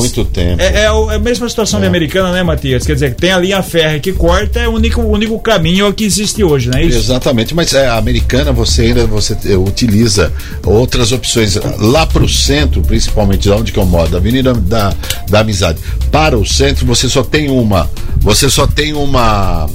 É, 0.59 0.83
é 0.85 0.93
o- 0.93 1.11
é 1.11 1.15
a 1.15 1.19
mesma 1.19 1.49
situação 1.49 1.81
da 1.81 1.87
americana, 1.87 2.31
né, 2.31 2.43
Matias? 2.43 2.85
Quer 2.85 2.93
dizer, 2.93 3.15
tem 3.15 3.33
a 3.33 3.39
linha 3.39 3.63
férrea 3.63 3.99
que 3.99 4.13
corta, 4.13 4.61
é 4.61 4.69
o 4.69 4.73
único, 4.73 5.01
único 5.01 5.39
caminho 5.41 5.91
que 5.95 6.05
existe 6.05 6.45
hoje, 6.45 6.69
não 6.69 6.79
é 6.79 6.85
isso? 6.85 6.99
Exatamente, 6.99 7.55
mas 7.55 7.73
é, 7.73 7.89
a 7.89 7.97
americana 7.97 8.53
você 8.53 8.83
ainda 8.83 9.07
você 9.07 9.35
eh, 9.47 9.57
utiliza 9.57 10.31
outras 10.63 11.11
opções 11.11 11.57
lá 11.79 12.05
para 12.07 12.23
o 12.23 12.29
centro, 12.29 12.83
principalmente 12.83 13.49
lá 13.49 13.57
onde 13.57 13.73
que 13.73 13.79
eu 13.79 13.87
moro, 13.87 14.11
da 14.11 14.19
Avenida 14.19 14.53
da, 14.53 14.93
da 15.31 15.41
Amizade, 15.41 15.79
para 16.13 16.37
o 16.37 16.45
centro 16.45 16.85
você 16.85 17.09
só 17.09 17.23
tem 17.23 17.49
uma, 17.49 17.91
você 18.21 18.51
só 18.51 18.67
tem 18.67 18.93
uma 18.93 19.67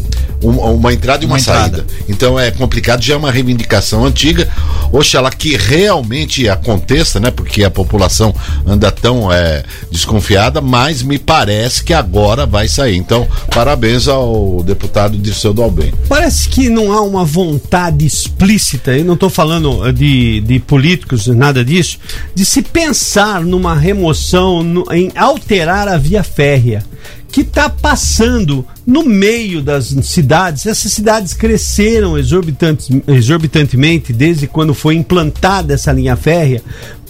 uma, 0.44 0.68
uma 0.68 0.94
entrada 0.94 1.24
e 1.24 1.26
uma, 1.26 1.36
Uma 1.36 1.40
entrada. 1.40 1.78
saída. 1.78 1.86
Então 2.08 2.40
é 2.40 2.52
complicado, 2.52 3.02
já 3.02 3.14
é 3.14 3.18
uma 3.18 3.32
reivindicação 3.32 4.06
antiga. 4.06 4.48
Oxalá 4.92 5.32
que 5.32 5.56
realmente 5.58 6.48
aconteça, 6.48 7.20
né? 7.20 7.32
Porque 7.32 7.64
a 7.64 7.72
população 7.72 8.34
anda 8.66 8.92
tão 8.92 9.32
é, 9.32 9.64
desconfiada, 9.92 10.62
mas 10.62 11.02
me 11.02 11.18
parece 11.18 11.84
que 11.84 11.94
agora 11.94 12.46
vai 12.46 12.68
sair. 12.68 12.98
Então, 12.98 13.28
parabéns 13.54 14.08
ao 14.08 14.62
deputado 14.64 15.18
Dirceu 15.18 15.54
Dalben. 15.54 15.94
Parece 16.08 16.50
que 16.50 16.70
não 16.70 16.92
há 16.92 17.02
uma 17.02 17.26
vontade 17.26 18.06
explícita, 18.06 18.92
eu 18.92 19.06
não 19.06 19.14
estou 19.16 19.30
falando 19.30 19.88
eh, 19.88 19.92
de, 19.92 20.42
de 20.42 20.60
políticos, 20.60 21.28
nada 21.28 21.64
disso, 21.66 21.98
de 22.36 22.46
se 22.46 22.62
pensar 22.62 23.42
numa 23.42 23.76
remoção, 23.76 24.62
no- 24.64 24.86
em 24.92 25.12
alterar 25.16 25.88
a 25.88 25.98
via 25.98 26.24
férrea, 26.24 26.84
que 27.34 27.42
está 27.42 27.68
passando 27.68 28.64
no 28.86 29.04
meio 29.04 29.60
das 29.60 29.88
cidades. 30.04 30.68
Essas 30.68 30.94
cidades 30.94 31.34
cresceram 31.34 32.16
exorbitantes, 32.16 32.90
exorbitantemente 33.08 34.14
desde 34.14 34.46
quando 34.46 34.72
foi 34.72 34.94
implantada 34.94 35.74
essa 35.74 35.92
linha 35.92 36.16
férrea. 36.16 36.62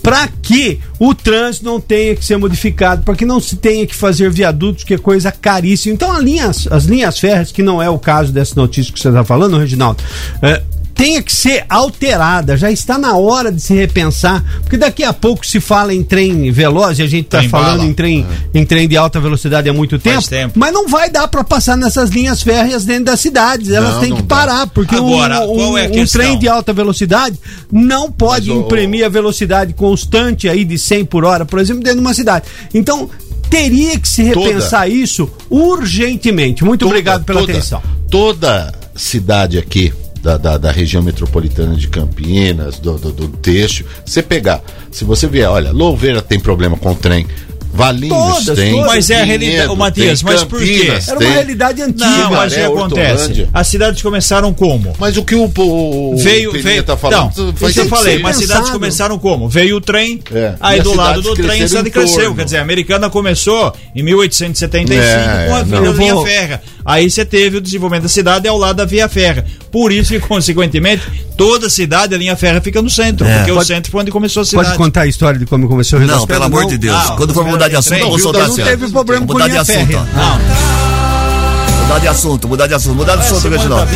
Para 0.01 0.29
que 0.41 0.79
o 0.97 1.13
trânsito 1.13 1.65
não 1.65 1.79
tenha 1.79 2.15
que 2.15 2.23
ser 2.23 2.37
modificado, 2.37 3.03
para 3.03 3.15
que 3.15 3.25
não 3.25 3.41
se 3.41 3.57
tenha 3.57 3.85
que 3.85 3.93
fazer 3.93 4.31
viadutos, 4.31 4.85
que 4.85 4.93
é 4.93 4.97
coisa 4.97 5.29
caríssima. 5.29 5.93
Então, 5.93 6.09
a 6.09 6.19
linhas, 6.19 6.69
as 6.71 6.85
linhas 6.85 7.19
férreas, 7.19 7.51
que 7.51 7.61
não 7.61 7.81
é 7.81 7.89
o 7.89 7.99
caso 7.99 8.31
dessa 8.31 8.55
notícia 8.55 8.93
que 8.93 8.99
você 8.99 9.09
está 9.09 9.25
falando, 9.25 9.57
Reginaldo, 9.57 10.01
é, 10.41 10.63
tenha 10.95 11.21
que 11.23 11.33
ser 11.33 11.65
alterada, 11.69 12.55
já 12.55 12.71
está 12.71 12.97
na 12.97 13.15
hora 13.17 13.51
de 13.51 13.59
se 13.61 13.73
repensar, 13.73 14.43
porque 14.61 14.77
daqui 14.77 15.03
a 15.03 15.11
pouco 15.11 15.45
se 15.45 15.59
fala 15.59 15.93
em 15.93 16.03
trem 16.03 16.51
veloz, 16.51 16.99
e 16.99 17.01
a 17.03 17.07
gente 17.07 17.25
está 17.25 17.41
falando 17.43 17.79
bala. 17.79 17.89
em 17.89 17.93
trem, 17.93 18.25
em 18.53 18.63
trem 18.65 18.87
de 18.87 18.95
alta 18.95 19.19
velocidade 19.19 19.67
há 19.67 19.73
muito 19.73 19.97
tempo, 19.97 20.27
tempo. 20.29 20.53
mas 20.57 20.71
não 20.71 20.87
vai 20.87 21.09
dar 21.09 21.27
para 21.27 21.43
passar 21.43 21.75
nessas 21.75 22.09
linhas 22.11 22.41
férreas 22.43 22.85
dentro 22.85 23.05
das 23.05 23.19
cidades, 23.19 23.69
elas 23.71 23.95
Não, 23.95 23.99
têm 24.01 24.09
não 24.11 24.17
que 24.17 24.23
dá. 24.23 24.35
parar, 24.35 24.67
porque 24.67 24.95
um- 24.95 25.07
Agora, 25.13 25.41
um, 25.41 25.55
qual 25.55 25.77
é 25.77 25.87
um 25.87 26.05
trem 26.05 26.37
de 26.37 26.47
alta 26.47 26.71
velocidade 26.71 27.37
não 27.71 28.11
pode 28.11 28.49
Mas 28.49 28.57
o- 28.57 28.61
imprimir 28.61 29.05
a 29.05 29.09
velocidade 29.09 29.73
constante 29.73 30.47
aí 30.47 30.63
de 30.63 30.77
100 30.77 31.05
por 31.05 31.25
hora, 31.25 31.43
por 31.45 31.59
exemplo, 31.59 31.81
dentro 31.83 31.99
de 31.99 32.05
uma 32.05 32.13
cidade. 32.13 32.45
Então, 32.73 33.09
teria 33.49 33.99
que 33.99 34.07
se 34.07 34.31
Toda. 34.31 34.47
repensar 34.47 34.89
isso 34.89 35.29
urgentemente. 35.49 36.63
Muito 36.63 36.81
Toda- 36.81 36.91
obrigado 36.91 37.23
pela 37.23 37.39
toda- 37.41 37.51
atenção. 37.53 37.81
Toda 38.09 38.73
cidade 38.95 39.57
aqui 39.57 39.91
da, 40.23 40.37
da, 40.37 40.57
da 40.57 40.71
região 40.71 41.03
metropolitana 41.03 41.75
de 41.75 41.89
Campinas, 41.89 42.79
do, 42.79 42.97
do, 42.97 43.11
do 43.11 43.27
Teixo, 43.27 43.83
você 44.05 44.23
pegar, 44.23 44.63
se 44.89 45.03
você 45.03 45.27
vier, 45.27 45.49
olha, 45.49 45.73
Louveira 45.73 46.21
tem 46.21 46.39
problema 46.39 46.77
com 46.77 46.91
o 46.91 46.95
trem. 46.95 47.27
Valinhos 47.73 48.15
Todas, 48.45 48.57
tem. 48.59 48.71
todas. 48.71 48.85
Mas 48.87 49.09
é 49.09 49.21
a 49.21 49.23
realidade, 49.25 49.67
ô, 49.69 49.75
Matias, 49.75 50.21
mas 50.21 50.43
por 50.43 50.59
quê? 50.59 50.87
Era 51.07 51.17
tem. 51.17 51.27
uma 51.27 51.33
realidade 51.33 51.81
antiga. 51.81 52.05
Não, 52.05 52.31
mas 52.31 52.53
o 52.53 52.55
que 52.55 52.61
acontece? 52.61 53.11
Hortolândia. 53.13 53.49
As 53.51 53.67
cidades 53.67 54.01
começaram 54.01 54.53
como? 54.53 54.93
Mas 54.99 55.17
o 55.17 55.23
que 55.23 55.33
o, 55.35 55.51
o, 55.57 56.15
veio, 56.17 56.51
o 56.51 56.61
veio, 56.61 56.83
tá 56.83 56.95
falando 56.95 57.31
não, 57.35 57.53
faz 57.53 57.71
isso 57.71 57.81
eu 57.81 57.87
falei, 57.87 58.19
mas 58.19 58.37
Pensado. 58.37 58.47
cidades 58.47 58.69
começaram 58.69 59.17
como? 59.17 59.49
Veio 59.49 59.77
o 59.77 59.81
trem, 59.81 60.21
É. 60.31 60.53
aí 60.61 60.77
E 60.77 60.79
as 60.81 60.83
do 60.83 60.93
lado 60.95 61.21
do 61.21 61.33
trem 61.33 61.63
a 61.63 61.67
cidade 61.67 61.89
cresceu. 61.89 62.35
Quer 62.35 62.45
dizer, 62.45 62.57
a 62.57 62.61
americana 62.61 63.09
começou 63.09 63.73
em 63.95 64.03
1875 64.03 65.01
É, 65.01 65.45
com 65.47 65.55
a 65.55 65.63
não. 65.81 65.93
via 65.93 66.15
férrea. 66.21 66.61
Aí 66.85 67.09
você 67.09 67.25
teve 67.25 67.57
o 67.57 67.61
desenvolvimento 67.61 68.03
da 68.03 68.09
cidade 68.09 68.47
ao 68.47 68.57
lado 68.57 68.75
da 68.77 68.85
via 68.85 69.07
férrea. 69.07 69.45
Por 69.71 69.91
isso 69.91 70.11
que, 70.13 70.19
consequentemente, 70.27 71.01
toda 71.37 71.69
cidade, 71.69 72.13
a 72.13 72.17
linha 72.17 72.35
férrea 72.35 72.61
fica 72.61 72.81
no 72.81 72.89
centro, 72.89 73.25
É. 73.25 73.37
porque 73.37 73.51
o 73.51 73.55
Pode- 73.55 73.67
centro 73.67 73.91
foi 73.91 74.01
onde 74.01 74.11
começou 74.11 74.41
a 74.41 74.45
cidade. 74.45 74.65
Pode 74.67 74.77
contar 74.77 75.01
a 75.01 75.07
história 75.07 75.39
de 75.39 75.45
como 75.45 75.67
começou 75.67 75.99
o 75.99 76.05
Não, 76.05 76.27
pelo 76.27 76.43
amor 76.43 76.65
de 76.67 76.77
Deus. 76.77 77.01
Quando 77.17 77.33
for 77.33 77.43
não, 77.45 77.51
mudar 77.63 77.67
de 77.67 77.73
não, 77.73 77.79
assunto, 77.79 78.09
viu, 78.15 78.19
soltar 78.19 78.41
não 78.43 78.53
assim. 78.53 78.63
teve 78.63 78.89
problema 78.89 79.25
com 79.25 79.33
Mudar 79.33 79.45
de 79.45 79.51
linha 79.51 79.61
assunto. 79.61 79.91
Não. 79.91 81.83
Mudar 81.83 81.99
de 81.99 82.07
assunto, 82.07 82.47
mudar 82.47 82.67
de 82.67 82.73
assunto, 82.73 82.95
mudar 82.95 83.15
de 83.15 83.21
assunto, 83.21 83.49
Reginaldo. 83.49 83.91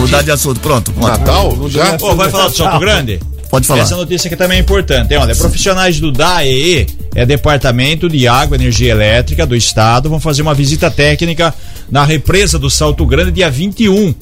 Mudar 0.00 0.22
de 0.22 0.30
assunto, 0.30 0.60
pronto. 0.60 0.92
pronto. 0.92 1.08
Natal? 1.08 1.56
Já? 1.68 1.96
Ô, 2.00 2.14
vai 2.14 2.30
falar 2.30 2.48
do 2.48 2.56
Salto 2.56 2.78
Grande? 2.78 3.20
Pode 3.50 3.66
falar. 3.66 3.80
Essa 3.82 3.96
notícia 3.96 4.28
aqui 4.28 4.36
também 4.36 4.58
é 4.58 4.60
importante. 4.62 5.12
hein? 5.12 5.20
Olha, 5.20 5.36
profissionais 5.36 6.00
do 6.00 6.10
DAEE, 6.10 6.86
é 7.14 7.26
Departamento 7.26 8.08
de 8.08 8.26
Água 8.26 8.56
e 8.56 8.60
Energia 8.60 8.92
Elétrica 8.92 9.44
do 9.44 9.54
Estado, 9.54 10.08
vão 10.08 10.18
fazer 10.18 10.40
uma 10.40 10.54
visita 10.54 10.90
técnica 10.90 11.52
na 11.90 12.02
represa 12.02 12.58
do 12.58 12.70
Salto 12.70 13.04
Grande 13.04 13.30
dia 13.30 13.50
21. 13.50 14.14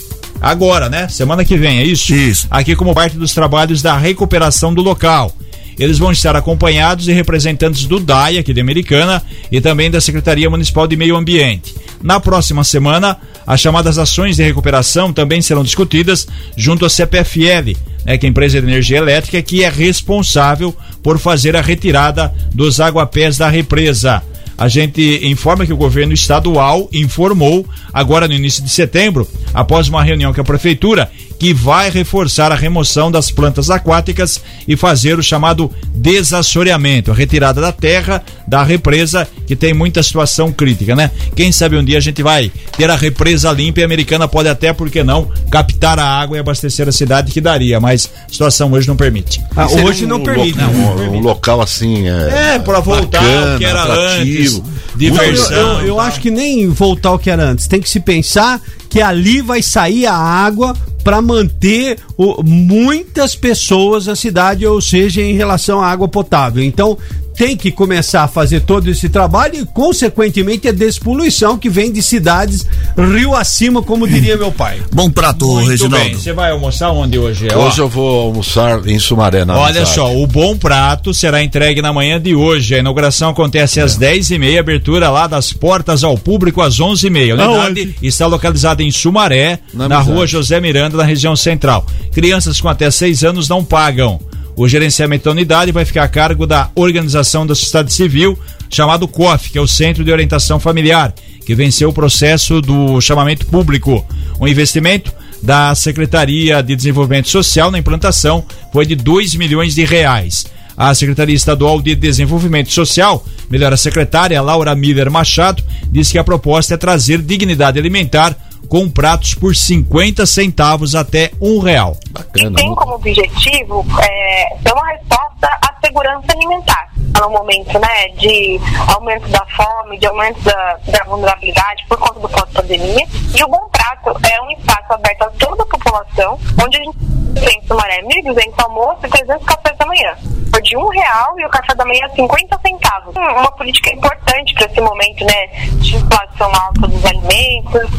Agora, 0.43 0.89
né? 0.89 1.07
Semana 1.07 1.45
que 1.45 1.57
vem, 1.57 1.79
é 1.79 1.85
isso? 1.85 2.13
Isso. 2.13 2.49
Aqui 2.51 2.75
como 2.75 2.93
parte 2.93 3.17
dos 3.17 3.33
trabalhos 3.33 3.81
da 3.83 3.97
recuperação 3.97 4.75
do 4.75 4.83
local. 4.83 5.33
Eles 5.79 5.99
vão 5.99 6.13
estar 6.13 6.37
acompanhados 6.37 7.05
de 7.05 7.13
representantes 7.13 7.87
do 7.87 7.99
DAI, 7.99 8.39
aqui 8.39 8.53
de 8.53 8.61
Americana, 8.61 9.23
e 9.51 9.61
também 9.61 9.91
da 9.91 10.01
Secretaria 10.01 10.51
Municipal 10.51 10.87
de 10.87 10.97
Meio 10.97 11.17
Ambiente. 11.17 11.75
Na 12.03 12.19
próxima 12.19 12.65
semana, 12.65 13.17
as 13.47 13.61
chamadas 13.61 13.99
ações 13.99 14.37
de 14.37 14.43
recuperação 14.43 15.13
também 15.13 15.43
serão 15.43 15.63
discutidas 15.63 16.27
junto 16.57 16.85
à 16.85 16.91
CPFL, 16.91 17.77
né, 18.05 18.17
que 18.17 18.27
é 18.27 18.29
a 18.29 18.31
empresa 18.31 18.61
de 18.61 18.67
energia 18.67 18.99
elétrica, 18.99 19.43
que 19.43 19.65
é 19.65 19.69
responsável 19.69 20.75
por 21.03 21.19
fazer 21.19 21.57
a 21.57 21.61
retirada 21.61 22.33
dos 22.55 22.81
aguapés 22.81 23.37
da 23.37 23.49
represa. 23.49 24.23
A 24.57 24.69
gente 24.69 25.27
informa 25.27 25.65
que 25.65 25.73
o 25.73 25.77
governo 25.77 26.13
estadual 26.13 26.87
informou, 26.93 27.67
agora 27.93 28.29
no 28.29 28.35
início 28.35 28.63
de 28.63 28.69
setembro, 28.69 29.27
após 29.55 29.89
uma 29.89 30.05
reunião 30.05 30.35
com 30.35 30.41
a 30.43 30.45
prefeitura, 30.45 31.11
que 31.41 31.53
vai 31.55 31.91
reforçar 31.91 32.53
a 32.53 32.55
remoção 32.55 33.11
das 33.11 33.31
plantas 33.31 33.71
aquáticas 33.71 34.41
e 34.69 34.77
fazer 34.77 35.19
o 35.19 35.23
chamado 35.23 35.71
desassoreamento, 35.95 37.11
a 37.11 37.15
retirada 37.15 37.61
da 37.61 37.73
terra 37.73 38.23
da 38.47 38.63
represa, 38.63 39.27
que 39.47 39.57
tem 39.57 39.73
muita 39.73 40.03
situação 40.03 40.53
crítica, 40.53 40.95
né? 40.95 41.11
Quem 41.35 41.51
sabe 41.51 41.77
um 41.77 41.85
dia 41.85 41.99
a 41.99 42.01
gente 42.01 42.23
vai 42.23 42.51
ter 42.77 42.91
a 42.91 42.95
represa 42.97 43.51
limpa 43.53 43.81
e 43.81 43.83
a 43.83 43.87
americana 43.87 44.29
pode 44.29 44.49
até, 44.49 44.73
por 44.73 44.91
que 44.91 45.03
não, 45.03 45.31
captar 45.51 45.99
a 45.99 46.05
água 46.05 46.37
e 46.37 46.41
abastecer 46.41 46.89
a 46.89 46.93
cidade 46.93 47.33
que 47.33 47.41
daria, 47.41 47.81
mas 47.81 48.11
a 48.29 48.31
situação 48.33 48.71
hoje 48.73 48.87
não 48.87 48.97
permite. 48.97 49.41
Ah, 49.57 49.67
Seria 49.69 49.85
hoje 49.87 50.05
não 50.07 50.19
um 50.19 50.23
permite. 50.25 50.59
lo- 50.59 50.65
Não, 50.67 50.97
um, 50.97 51.17
um 51.17 51.21
local 51.21 51.61
assim. 51.63 52.07
É, 52.09 52.55
É, 52.57 52.59
pra 52.59 52.81
voltar 52.81 53.21
bacana, 53.23 53.53
ao 53.53 53.59
que 53.59 53.65
era 53.65 53.83
atrativo. 53.83 54.19
antes, 54.19 54.53
Não, 54.59 54.65
eu- 54.65 54.99
diversão. 54.99 55.81
eu, 55.81 55.87
eu 55.87 55.97
tá? 55.97 56.03
acho 56.03 56.21
que 56.21 56.31
nem 56.31 56.69
voltar 56.69 57.09
ao 57.11 57.19
que 57.19 57.31
era 57.31 57.45
antes. 57.45 57.67
Tem 57.67 57.81
que 57.81 57.89
se 57.89 58.01
pensar 58.01 58.61
que 58.91 59.01
ali 59.01 59.41
vai 59.41 59.63
sair 59.63 60.05
a 60.07 60.15
água 60.15 60.75
para 61.03 61.23
manter 61.23 61.99
o- 62.19 62.43
muitas 62.43 63.35
pessoas 63.35 64.07
na 64.07 64.15
cidade, 64.17 64.67
ou 64.67 64.81
seja, 64.83 65.23
em 65.23 65.35
relação 65.35 65.81
à 65.81 65.87
água 65.89 66.07
potável. 66.09 66.63
Então, 66.63 66.99
tem 67.35 67.57
que 67.57 67.71
começar 67.71 68.25
a 68.25 68.29
fazer 68.29 68.61
todo 68.61 68.89
esse 68.91 69.09
trabalho 69.09 69.57
e, 69.57 69.65
consequentemente, 69.67 70.69
a 70.69 70.73
despoluição 70.73 71.57
que 71.57 71.69
vem 71.69 71.91
de 71.91 72.03
cidades 72.03 72.67
rio 72.97 73.35
acima, 73.35 73.83
como 73.83 74.07
diria 74.07 74.37
meu 74.37 74.53
pai. 74.53 74.81
Bom 74.93 75.11
prato, 75.11 75.47
Muito 75.47 75.89
bem. 75.89 76.15
Você 76.15 76.33
vai 76.33 76.51
almoçar 76.51 76.91
onde 76.91 77.19
hoje? 77.19 77.49
É, 77.49 77.57
ó. 77.57 77.67
Hoje 77.67 77.81
eu 77.81 77.89
vou 77.89 78.27
almoçar 78.27 78.87
em 78.87 78.99
Sumaré, 78.99 79.45
na 79.45 79.55
Olha 79.55 79.81
amizade. 79.81 79.95
só, 79.95 80.15
o 80.15 80.27
bom 80.27 80.57
prato 80.57 81.15
será 81.15 81.43
entregue 81.43 81.81
na 81.81 81.93
manhã 81.93 82.21
de 82.21 82.35
hoje. 82.35 82.75
A 82.75 82.79
inauguração 82.79 83.31
acontece 83.31 83.81
às 83.81 83.99
10h30, 83.99 84.59
abertura 84.59 85.09
lá 85.11 85.27
das 85.27 85.53
portas 85.53 86.05
ao 86.05 86.19
público 86.19 86.61
às 86.61 86.79
11h30. 86.79 87.41
A 87.41 87.49
unidade 87.51 87.97
está 88.03 88.27
localizada 88.27 88.83
em 88.83 88.91
Sumaré, 88.91 89.61
Na 89.73 89.89
na, 89.89 90.01
rua 90.01 90.27
José 90.27 90.61
Miranda, 90.61 90.97
na 90.97 91.05
região 91.05 91.35
central. 91.35 91.87
Crianças 92.13 92.61
com 92.61 92.69
até 92.69 92.91
6 92.91 93.25
anos 93.25 93.49
não 93.49 93.65
pagam. 93.65 94.21
O 94.57 94.69
gerenciamento 94.69 95.25
da 95.25 95.31
unidade 95.31 95.73
vai 95.73 95.85
ficar 95.85 96.05
a 96.05 96.09
cargo 96.09 96.47
da 96.47 96.71
Organização 96.75 97.47
da 97.47 97.55
Sociedade 97.55 97.93
Civil, 97.93 98.39
chamado 98.69 99.09
COF, 99.09 99.51
que 99.51 99.59
é 99.59 99.61
o 99.61 99.67
Centro 99.67 100.05
de 100.05 100.13
Orientação 100.13 100.61
Familiar, 100.61 101.15
que 101.45 101.55
venceu 101.55 101.89
o 101.89 101.93
processo 101.93 102.61
do 102.61 103.01
chamamento 103.01 103.47
público. 103.47 104.05
O 104.39 104.47
investimento 104.47 105.13
da 105.43 105.75
Secretaria 105.75 106.63
de 106.63 106.77
Desenvolvimento 106.77 107.29
Social 107.29 107.71
na 107.71 107.79
implantação 107.79 108.45
foi 108.73 108.85
de 108.85 108.95
2 108.95 109.35
milhões 109.37 109.75
de 109.75 109.85
reais. 109.85 110.47
A 110.77 110.95
Secretaria 110.95 111.35
Estadual 111.35 111.81
de 111.81 111.95
Desenvolvimento 111.95 112.73
Social, 112.73 113.25
melhor 113.51 113.73
a 113.73 113.77
secretária 113.77 114.41
Laura 114.41 114.75
Miller 114.75 115.11
Machado, 115.11 115.63
disse 115.91 116.13
que 116.13 116.19
a 116.19 116.25
proposta 116.25 116.75
é 116.75 116.77
trazer 116.77 117.21
dignidade 117.21 117.79
alimentar 117.79 118.37
com 118.69 118.89
pratos 118.89 119.35
por 119.35 119.55
50 119.55 120.25
centavos 120.27 120.95
até 120.95 121.31
um 121.41 121.59
real. 121.59 121.97
Bacana. 122.11 122.57
tem 122.57 122.75
como 122.75 122.95
objetivo 122.95 123.85
é, 124.03 124.57
ser 124.63 124.73
uma 124.73 124.87
resposta 124.89 125.47
à 125.47 125.75
segurança 125.85 126.27
alimentar 126.33 126.91
no 127.21 127.31
momento 127.31 127.79
né, 127.79 128.09
de 128.17 128.59
aumento 128.89 129.29
da 129.29 129.45
fome, 129.57 129.99
de 129.99 130.07
aumento 130.07 130.41
da, 130.43 130.79
da 130.87 131.05
vulnerabilidade 131.05 131.85
por 131.89 131.99
conta 131.99 132.21
do 132.21 132.29
pós-pandemia. 132.29 133.07
E 133.37 133.45
o 133.45 133.49
Bom 133.49 133.69
Prato 133.81 134.21
é 134.31 134.43
um 134.43 134.51
espaço 134.51 134.93
aberto 134.93 135.23
a 135.23 135.31
toda 135.31 135.63
a 135.63 135.67
população, 135.67 136.39
onde 136.63 136.77
a 136.77 136.85
gente 136.85 136.99
tem 137.35 137.59
em 137.59 137.67
Sumaré 137.67 138.03
1.200 138.03 138.63
almoços 138.63 139.05
e 139.05 139.09
300 139.09 139.47
cafés 139.47 139.79
da 139.79 139.87
manhã. 139.87 140.15
Por 140.53 140.61
de 140.61 140.77
um 140.77 140.87
real 140.89 141.41
e 141.41 141.47
o 141.47 141.49
café 141.49 141.75
da 141.75 141.87
manhã 141.87 142.07
50 142.15 142.61
centavos. 142.61 143.17
Hum, 143.17 143.21
Uma 143.21 143.51
política 143.53 143.91
importante 143.91 144.53
para 144.53 144.67
esse 144.67 144.81
momento 144.83 145.25
né, 145.25 145.47
de 145.81 145.97
inflação 145.97 146.53
alta 146.55 146.89
dos 146.89 147.05
alimentos, 147.07 147.91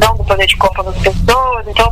não 0.00 0.16
do 0.16 0.24
poder 0.24 0.46
de 0.46 0.56
compra 0.56 0.82
das 0.82 0.96
pessoas. 0.98 1.68
Então, 1.68 1.86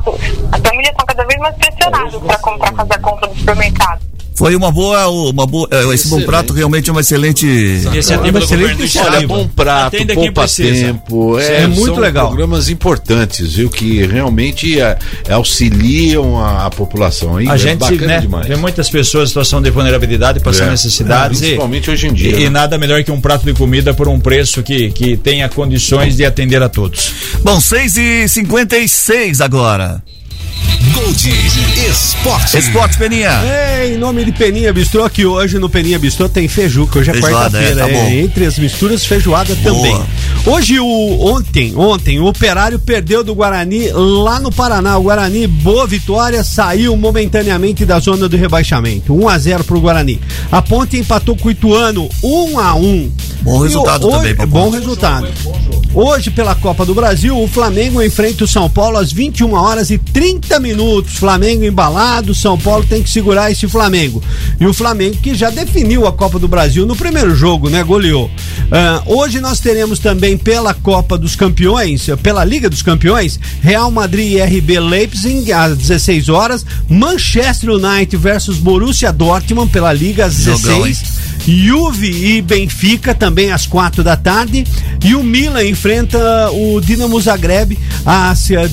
as 0.53 0.61
famílias 0.61 0.91
estão 0.91 1.07
cada 1.07 1.25
vez 1.25 1.39
mais 1.41 1.55
pressionadas 1.57 2.23
para 2.23 2.39
comprar, 2.39 2.75
fazer 2.75 2.95
a 2.95 2.99
compra 2.99 3.29
do 3.29 3.37
supermercado. 3.37 4.01
Foi 4.39 4.55
uma 4.55 4.71
boa, 4.71 5.09
uma 5.09 5.47
boa, 5.47 5.69
é, 5.71 5.83
esse 5.93 6.07
bom 6.09 6.23
prato 6.23 6.53
realmente 6.53 6.89
é 6.89 6.93
uma 6.93 7.01
excelente, 7.01 7.45
Iniciativa 7.47 8.23
uma 8.23 8.33
do 8.39 8.45
excelente. 8.45 8.99
Olha, 8.99 9.27
bom 9.27 9.49
prato, 9.49 9.97
Atenda 9.97 10.15
quem 10.15 10.25
poupa 10.33 10.47
tempo. 10.49 11.39
É 11.41 11.67
muito 11.67 11.85
são 11.87 11.97
legal. 11.99 12.29
programas 12.29 12.69
importantes, 12.69 13.55
viu? 13.55 13.69
Que 13.69 14.07
realmente 14.07 14.81
é, 14.81 14.97
auxiliam 15.31 16.37
a, 16.39 16.67
a 16.67 16.71
população. 16.71 17.37
Aí 17.37 17.49
A 17.49 17.55
é 17.55 17.59
gente 17.59 17.79
bacana 17.81 18.07
né, 18.07 18.21
demais. 18.21 18.47
vê 18.47 18.57
muitas 18.57 18.89
pessoas 18.89 19.25
em 19.25 19.29
situação 19.29 19.61
de 19.61 19.71
vulnerabilidade, 19.71 20.41
passando 20.41 20.69
É. 20.69 20.71
necessidades. 20.71 21.41
É, 21.43 21.45
e- 21.45 21.49
principalmente 21.49 21.91
hoje 21.91 22.07
em 22.07 22.13
dia, 22.13 22.37
E, 22.39 22.45
né? 22.45 22.51
nada 22.51 22.79
melhor 22.79 23.03
que 23.03 23.11
um 23.11 23.21
prato 23.21 23.45
de 23.45 23.53
comida 23.55 23.93
por 23.93 24.07
um 24.09 24.21
preço 24.21 24.63
que, 24.63 24.91
que 24.91 25.17
tenha 25.17 25.49
condições 25.49 26.17
de 26.17 26.25
atender 26.25 26.63
a 26.63 26.69
todos. 26.69 27.13
Bom, 27.43 27.61
6 27.61 27.97
e 27.97 28.29
56 28.29 29.41
agora. 29.41 30.03
Gold 30.95 31.29
Esporte. 31.89 32.59
Esporte, 32.59 32.99
Peninha. 32.99 33.31
É, 33.45 33.89
em 33.93 33.99
nome 33.99 34.25
de 34.25 34.33
Peninha 34.33 34.73
Bistrô, 34.73 35.05
aqui 35.05 35.25
hoje 35.27 35.59
no 35.59 35.69
Peninha 35.69 35.99
Bistrô 35.99 36.29
tem 36.29 36.49
feijuca. 36.49 36.99
Hoje 36.99 37.11
é 37.11 37.15
Feijoada, 37.15 37.59
quarta-feira. 37.59 37.81
é, 37.81 37.85
tá 37.85 37.89
é, 37.89 37.93
bom. 37.93 38.09
entre 38.11 38.47
as 38.47 38.59
misturas, 38.59 39.05
feijoada 39.05 39.55
também. 39.63 40.01
Hoje, 40.47 40.79
o, 40.81 41.21
ontem, 41.35 41.75
ontem, 41.77 42.19
o 42.21 42.27
Operário 42.27 42.79
perdeu 42.79 43.23
do 43.23 43.35
Guarani 43.35 43.91
lá 43.93 44.41
no 44.41 44.51
Paraná. 44.51 44.97
O 44.99 45.03
Guarani, 45.03 45.47
boa 45.47 45.87
vitória, 45.87 46.43
saiu 46.45 46.97
momentaneamente 46.97 47.85
da 47.85 47.99
zona 47.99 48.29
do 48.29 48.37
rebaixamento. 48.37 49.15
1 49.15 49.29
a 49.29 49.39
0 49.39 49.65
pro 49.65 49.81
Guarani. 49.81 50.21
A 50.51 50.63
Ponte 50.63 50.97
empatou 50.97 51.37
com 51.37 51.49
o 51.49 51.51
Ituano 51.51 52.09
1 52.23 52.59
a 52.59 52.75
1 52.75 53.13
Bom 53.43 53.61
E 53.65 53.69
resultado 53.69 54.09
hoje- 54.09 54.35
também 54.35 54.47
Bom 54.47 54.71
resultado. 54.71 55.29
Hoje, 56.01 56.31
pela 56.31 56.55
Copa 56.55 56.87
do 56.87 56.95
Brasil, 56.95 57.37
o 57.37 57.49
Flamengo 57.49 58.01
enfrenta 58.01 58.45
o 58.45 58.47
São 58.47 58.71
Paulo 58.71 58.99
às 58.99 59.11
21 59.11 59.53
horas 59.53 59.91
e 59.91 59.99
30 59.99 60.61
minutos. 60.61 61.17
Flamengo 61.17 61.65
embalado, 61.65 62.33
São 62.37 62.57
Paulo 62.57 62.87
tem 62.89 63.03
que 63.03 63.11
segurar 63.11 63.51
esse 63.51 63.67
Flamengo. 63.67 64.23
E 64.61 64.65
o 64.65 64.73
Flamengo 64.73 65.17
que 65.17 65.35
já 65.35 65.51
definiu 65.51 66.07
a 66.07 66.13
Copa 66.13 66.39
do 66.39 66.47
Brasil 66.47 66.87
no 66.87 66.95
primeiro 66.95 67.35
jogo, 67.35 67.69
né? 67.69 67.83
Goleou. 67.83 68.31
Ah, 68.71 69.03
hoje 69.07 69.41
nós 69.41 69.59
teremos 69.59 69.99
também 69.99 70.39
pela 70.39 70.73
Copa 70.73 71.19
dos 71.19 71.35
Campeões, 71.35 72.07
pela 72.23 72.45
Liga 72.45 72.71
dos 72.71 72.81
Campeões, 72.81 73.41
Real 73.61 73.91
Madrid 73.91 74.35
e 74.35 74.41
RB 74.41 74.79
Leipzig 74.79 75.53
às 75.53 75.77
16 75.77 76.29
horas, 76.29 76.65
Manchester 76.89 77.71
United 77.71 78.17
versus 78.17 78.59
Borussia 78.59 79.13
Dortmund 79.13 79.73
pela 79.73 79.93
Liga 79.93 80.27
às 80.27 80.35
Jogão, 80.35 80.83
16 80.83 81.18
Juve 81.47 82.09
e 82.37 82.43
Benfica 82.43 83.15
também 83.15 83.51
às 83.53 83.67
quatro 83.67 84.03
da 84.05 84.17
tarde. 84.17 84.67
E 85.05 85.15
o 85.15 85.23
Milan 85.23 85.65
enfrenta 85.65 86.51
o 86.53 86.81
Dinamo 86.81 87.21
Zagreb 87.21 87.79
às 88.05 88.51
eh, 88.51 88.69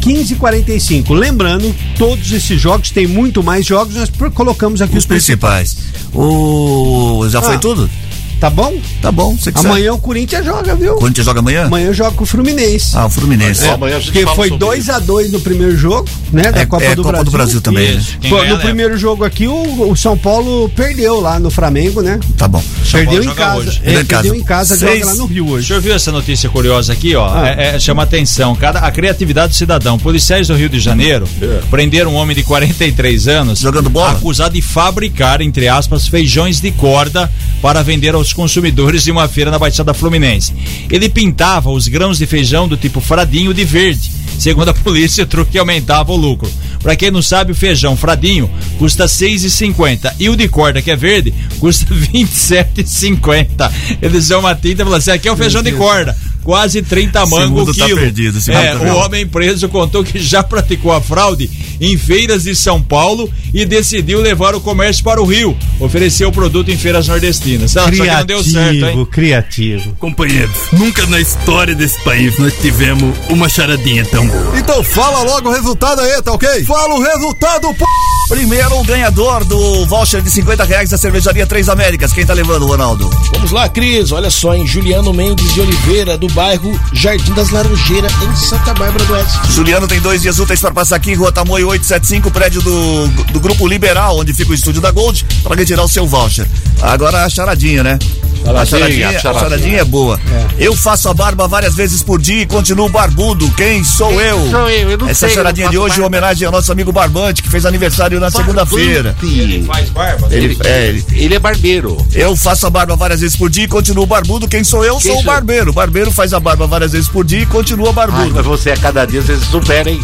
15h45. 0.00 1.14
Lembrando, 1.14 1.74
todos 1.96 2.30
esses 2.32 2.60
jogos, 2.60 2.90
tem 2.90 3.06
muito 3.06 3.42
mais 3.42 3.66
jogos, 3.66 3.94
nós 3.94 4.10
colocamos 4.34 4.80
aqui 4.82 4.92
os, 4.96 5.04
Os 5.04 5.06
principais. 5.06 5.76
O. 6.14 7.26
Já 7.28 7.42
foi 7.42 7.56
Ah. 7.56 7.58
tudo? 7.58 7.90
Tá 8.40 8.48
bom? 8.48 8.72
Tá 9.02 9.10
bom, 9.10 9.36
você 9.36 9.50
que 9.50 9.58
Amanhã 9.58 9.92
o 9.92 9.98
Corinthians 9.98 10.44
joga, 10.44 10.74
viu? 10.76 10.90
sabe. 10.90 11.00
Corinthians 11.00 11.26
joga 11.26 11.40
amanhã? 11.40 11.64
Amanhã 11.64 11.92
joga 11.92 12.12
com 12.12 12.22
o 12.22 12.26
Fluminense. 12.26 12.96
Ah, 12.96 13.06
o 13.06 13.10
Fluminense. 13.10 13.64
É, 13.66 13.70
amanhã 13.72 13.96
a 13.96 14.00
gente 14.00 14.12
porque 14.12 14.26
foi 14.34 14.48
sobre 14.48 14.58
2 14.58 14.88
a 14.90 14.98
2 15.00 15.32
no 15.32 15.40
primeiro 15.40 15.76
jogo, 15.76 16.08
né? 16.32 16.52
Da 16.52 16.60
É- 16.60 16.66
Copa, 16.66 16.84
é 16.84 16.94
do, 16.94 17.02
Copa 17.02 17.08
Brasil. 17.12 17.24
do 17.24 17.30
Brasil 17.32 17.60
também, 17.60 17.94
né? 17.96 18.02
Pô, 18.28 18.36
no 18.36 18.42
leva. 18.42 18.58
primeiro 18.58 18.96
jogo 18.96 19.24
aqui, 19.24 19.48
o, 19.48 19.90
o 19.90 19.96
São 19.96 20.16
Paulo 20.16 20.68
perdeu 20.76 21.20
lá 21.20 21.38
no 21.40 21.50
Flamengo, 21.50 22.00
né? 22.00 22.20
Tá 22.36 22.46
bom. 22.46 22.62
Perdeu 22.92 23.24
em 23.24 23.34
casa. 23.34 23.58
hoje. 23.58 23.80
É, 23.82 23.92
Perdeu 23.92 24.00
em 24.02 24.04
perdeu 24.06 24.32
casa. 24.32 24.36
em 24.36 24.42
casa, 24.44 24.76
Seis- 24.76 25.00
joga 25.00 25.06
lá 25.06 25.14
no 25.16 25.26
Rio 25.26 25.46
O 25.46 25.50
hoje. 25.50 25.66
senhor 25.66 25.82
viu 25.82 25.94
essa 25.94 26.12
notícia 26.12 26.48
curiosa 26.48 26.92
aqui, 26.92 27.16
ó? 27.16 27.28
Ah. 27.34 27.48
É- 27.48 27.74
é- 27.74 27.78
chama 27.80 28.04
atenção. 28.04 28.54
Cada, 28.54 28.78
a 28.80 28.90
criatividade 28.92 29.48
do 29.52 29.56
cidadão. 29.56 29.98
Policiais 29.98 30.46
do 30.48 30.54
Rio 30.54 30.68
de 30.68 30.78
Janeiro 30.78 31.26
prenderam 31.70 32.12
um 32.12 32.14
homem 32.14 32.36
de 32.36 32.42
43 32.44 33.26
anos. 33.26 33.58
Jogando 33.58 33.90
bola? 33.90 34.12
Acusado 34.12 34.54
de 34.54 34.62
fabricar, 34.62 35.40
entre 35.40 35.66
aspas, 35.68 36.06
feijões 36.06 36.60
de 36.60 36.70
corda 36.70 37.30
para 37.60 37.82
vender 37.82 38.14
aos 38.14 38.27
consumidores 38.32 39.06
em 39.06 39.10
uma 39.10 39.28
feira 39.28 39.50
na 39.50 39.58
Baixada 39.58 39.94
Fluminense. 39.94 40.54
Ele 40.90 41.08
pintava 41.08 41.70
os 41.70 41.88
grãos 41.88 42.18
de 42.18 42.26
feijão 42.26 42.68
do 42.68 42.76
tipo 42.76 43.00
fradinho 43.00 43.54
de 43.54 43.64
verde. 43.64 44.10
Segundo 44.38 44.68
a 44.68 44.74
polícia, 44.74 45.24
o 45.24 45.26
truque 45.26 45.58
aumentava 45.58 46.12
o 46.12 46.16
lucro. 46.16 46.50
Pra 46.80 46.94
quem 46.94 47.10
não 47.10 47.20
sabe, 47.20 47.52
o 47.52 47.56
feijão 47.56 47.96
fradinho 47.96 48.48
custa 48.78 49.02
R$ 49.02 49.08
6,50 49.08 50.14
e 50.18 50.28
o 50.28 50.36
de 50.36 50.48
corda, 50.48 50.80
que 50.80 50.90
é 50.90 50.96
verde, 50.96 51.34
custa 51.58 51.86
R$ 51.92 52.08
27,50. 52.12 53.72
Eles 54.00 54.28
dão 54.28 54.40
uma 54.40 54.54
tinta 54.54 54.82
e 54.82 54.84
falam 54.84 54.98
assim: 54.98 55.10
aqui 55.10 55.28
é 55.28 55.32
o 55.32 55.36
feijão 55.36 55.62
de 55.62 55.72
corda. 55.72 56.16
Quase 56.48 56.80
30 56.80 57.24
Esse 57.24 57.30
mangos 57.30 57.50
mundo 57.50 57.70
o 57.72 57.74
tá 57.74 57.84
quilo. 57.84 58.00
perdido, 58.00 58.38
esse 58.38 58.50
é, 58.50 58.74
tá 58.74 58.94
o 58.94 58.96
homem 58.96 59.26
preso 59.26 59.68
contou 59.68 60.02
que 60.02 60.18
já 60.18 60.42
praticou 60.42 60.90
a 60.90 60.98
fraude 60.98 61.50
em 61.78 61.94
feiras 61.98 62.44
de 62.44 62.56
São 62.56 62.80
Paulo 62.80 63.30
e 63.52 63.66
decidiu 63.66 64.22
levar 64.22 64.54
o 64.54 64.60
comércio 64.62 65.04
para 65.04 65.20
o 65.20 65.26
Rio. 65.26 65.54
Ofereceu 65.78 66.30
o 66.30 66.32
produto 66.32 66.70
em 66.70 66.76
feiras 66.78 67.06
nordestinas. 67.06 67.72
Só 67.72 67.90
que 67.90 67.98
não 67.98 68.24
deu 68.24 68.42
certo, 68.42 68.76
hein? 68.76 68.80
Criativo, 68.80 69.06
criativo. 69.06 69.96
Companheiros, 69.98 70.56
nunca 70.72 71.04
na 71.04 71.20
história 71.20 71.74
desse 71.74 72.02
país 72.02 72.38
nós 72.38 72.54
tivemos 72.54 73.14
uma 73.28 73.46
charadinha 73.46 74.06
tão 74.06 74.26
boa. 74.26 74.58
Então 74.58 74.82
fala 74.82 75.22
logo 75.24 75.50
o 75.50 75.52
resultado 75.52 76.00
aí, 76.00 76.22
tá 76.22 76.32
ok? 76.32 76.64
Fala 76.64 76.94
o 76.94 77.02
resultado, 77.02 77.74
p... 77.74 77.84
Primeiro, 78.28 78.78
o 78.78 78.84
ganhador 78.84 79.42
do 79.46 79.86
voucher 79.86 80.20
de 80.20 80.30
50 80.30 80.62
reais 80.64 80.90
da 80.90 80.98
cervejaria 80.98 81.46
Três 81.46 81.66
Américas. 81.66 82.12
Quem 82.12 82.26
tá 82.26 82.34
levando, 82.34 82.66
Ronaldo? 82.66 83.08
Vamos 83.32 83.50
lá, 83.50 83.70
Cris. 83.70 84.12
Olha 84.12 84.28
só, 84.28 84.54
em 84.54 84.66
Juliano 84.66 85.14
Mendes 85.14 85.54
de 85.54 85.62
Oliveira, 85.62 86.18
do 86.18 86.28
bairro 86.38 86.80
Jardim 86.92 87.34
das 87.34 87.50
Laranjeiras, 87.50 88.12
em 88.22 88.36
Santa 88.36 88.72
Bárbara 88.72 89.04
do 89.04 89.12
Oeste. 89.12 89.52
Juliano 89.52 89.88
tem 89.88 89.98
dois 89.98 90.22
dias 90.22 90.38
úteis 90.38 90.60
para 90.60 90.70
passar 90.70 90.94
aqui, 90.94 91.12
Rua 91.12 91.32
Tamoio 91.32 91.66
875, 91.66 92.30
prédio 92.30 92.62
do, 92.62 93.08
do 93.32 93.40
Grupo 93.40 93.66
Liberal, 93.66 94.16
onde 94.16 94.32
fica 94.32 94.52
o 94.52 94.54
estúdio 94.54 94.80
da 94.80 94.92
Gold, 94.92 95.26
para 95.42 95.56
retirar 95.56 95.82
o 95.82 95.88
seu 95.88 96.06
voucher. 96.06 96.46
Agora 96.80 97.24
a 97.24 97.28
charadinha, 97.28 97.82
né? 97.82 97.98
A 98.46 98.64
charadinha, 98.64 99.08
a 99.08 99.20
charadinha 99.20 99.80
é 99.80 99.84
boa. 99.84 100.18
Eu 100.58 100.74
faço 100.74 101.08
a 101.08 101.14
barba 101.14 101.46
várias 101.46 101.74
vezes 101.74 102.02
por 102.02 102.20
dia 102.20 102.42
e 102.42 102.46
continuo 102.46 102.88
barbudo. 102.88 103.50
Quem 103.52 103.84
sou 103.84 104.08
Quem 104.08 104.18
eu? 104.20 104.50
sou 104.50 104.68
eu? 104.70 104.90
Eu 104.90 104.98
não 104.98 105.08
Essa 105.08 105.26
sei, 105.26 105.34
charadinha 105.36 105.66
eu 105.66 105.70
de 105.70 105.78
hoje 105.78 106.00
é 106.00 106.04
homenagem 106.06 106.46
ao 106.46 106.52
nosso 106.52 106.70
amigo 106.72 106.90
Barbante, 106.92 107.42
que 107.42 107.48
fez 107.48 107.64
aniversário 107.66 108.18
na 108.18 108.30
segunda-feira. 108.30 109.14
Ele 109.22 109.64
faz 109.64 109.90
barba? 109.90 110.28
Ele, 110.30 110.56
é, 110.64 110.86
ele, 110.88 111.04
ele 111.12 111.34
é 111.34 111.38
barbeiro. 111.38 111.96
Eu 112.12 112.34
faço 112.36 112.66
a 112.66 112.70
barba 112.70 112.96
várias 112.96 113.20
vezes 113.20 113.36
por 113.36 113.48
dia 113.50 113.64
e 113.64 113.68
continuo 113.68 114.06
barbudo. 114.06 114.48
Quem 114.48 114.64
sou 114.64 114.84
eu? 114.84 114.96
Quem 114.98 115.12
sou 115.12 115.20
o 115.20 115.24
barbeiro. 115.24 115.70
O 115.70 115.74
barbeiro 115.74 116.10
faz 116.10 116.32
a 116.32 116.40
barba 116.40 116.66
várias 116.66 116.92
vezes 116.92 117.08
por 117.08 117.24
dia 117.24 117.40
e 117.40 117.46
continua 117.46 117.88
Ai, 117.88 117.94
barbudo. 117.94 118.34
mas 118.34 118.46
você 118.46 118.70
a 118.70 118.76
cada 118.76 119.04
dia 119.04 119.20
você 119.22 119.36
se 119.36 119.46
supera, 119.46 119.90
hein? 119.90 120.00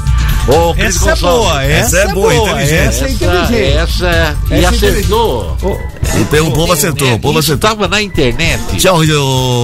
Ô, 0.46 0.74
Cris 0.74 0.96
Essa 0.96 1.10
é 1.10 1.16
boa, 1.16 1.64
essa 1.64 1.98
é 1.98 2.08
boa, 2.08 2.34
inteligente. 2.34 2.74
Essa, 2.74 3.04
Essa 3.04 3.04
é 3.06 3.10
inteligente. 3.10 3.76
essa, 3.76 4.36
e 4.50 4.54
Essa 4.54 4.64
é 4.64 4.66
acertou. 4.90 5.56
O 6.44 6.50
povo 6.50 6.72
acertou, 6.72 7.14
o 7.14 7.18
povo 7.18 7.38
acertou. 7.38 7.70
tava 7.70 7.88
na 7.88 8.00
internet. 8.02 8.60
Tchau, 8.76 9.00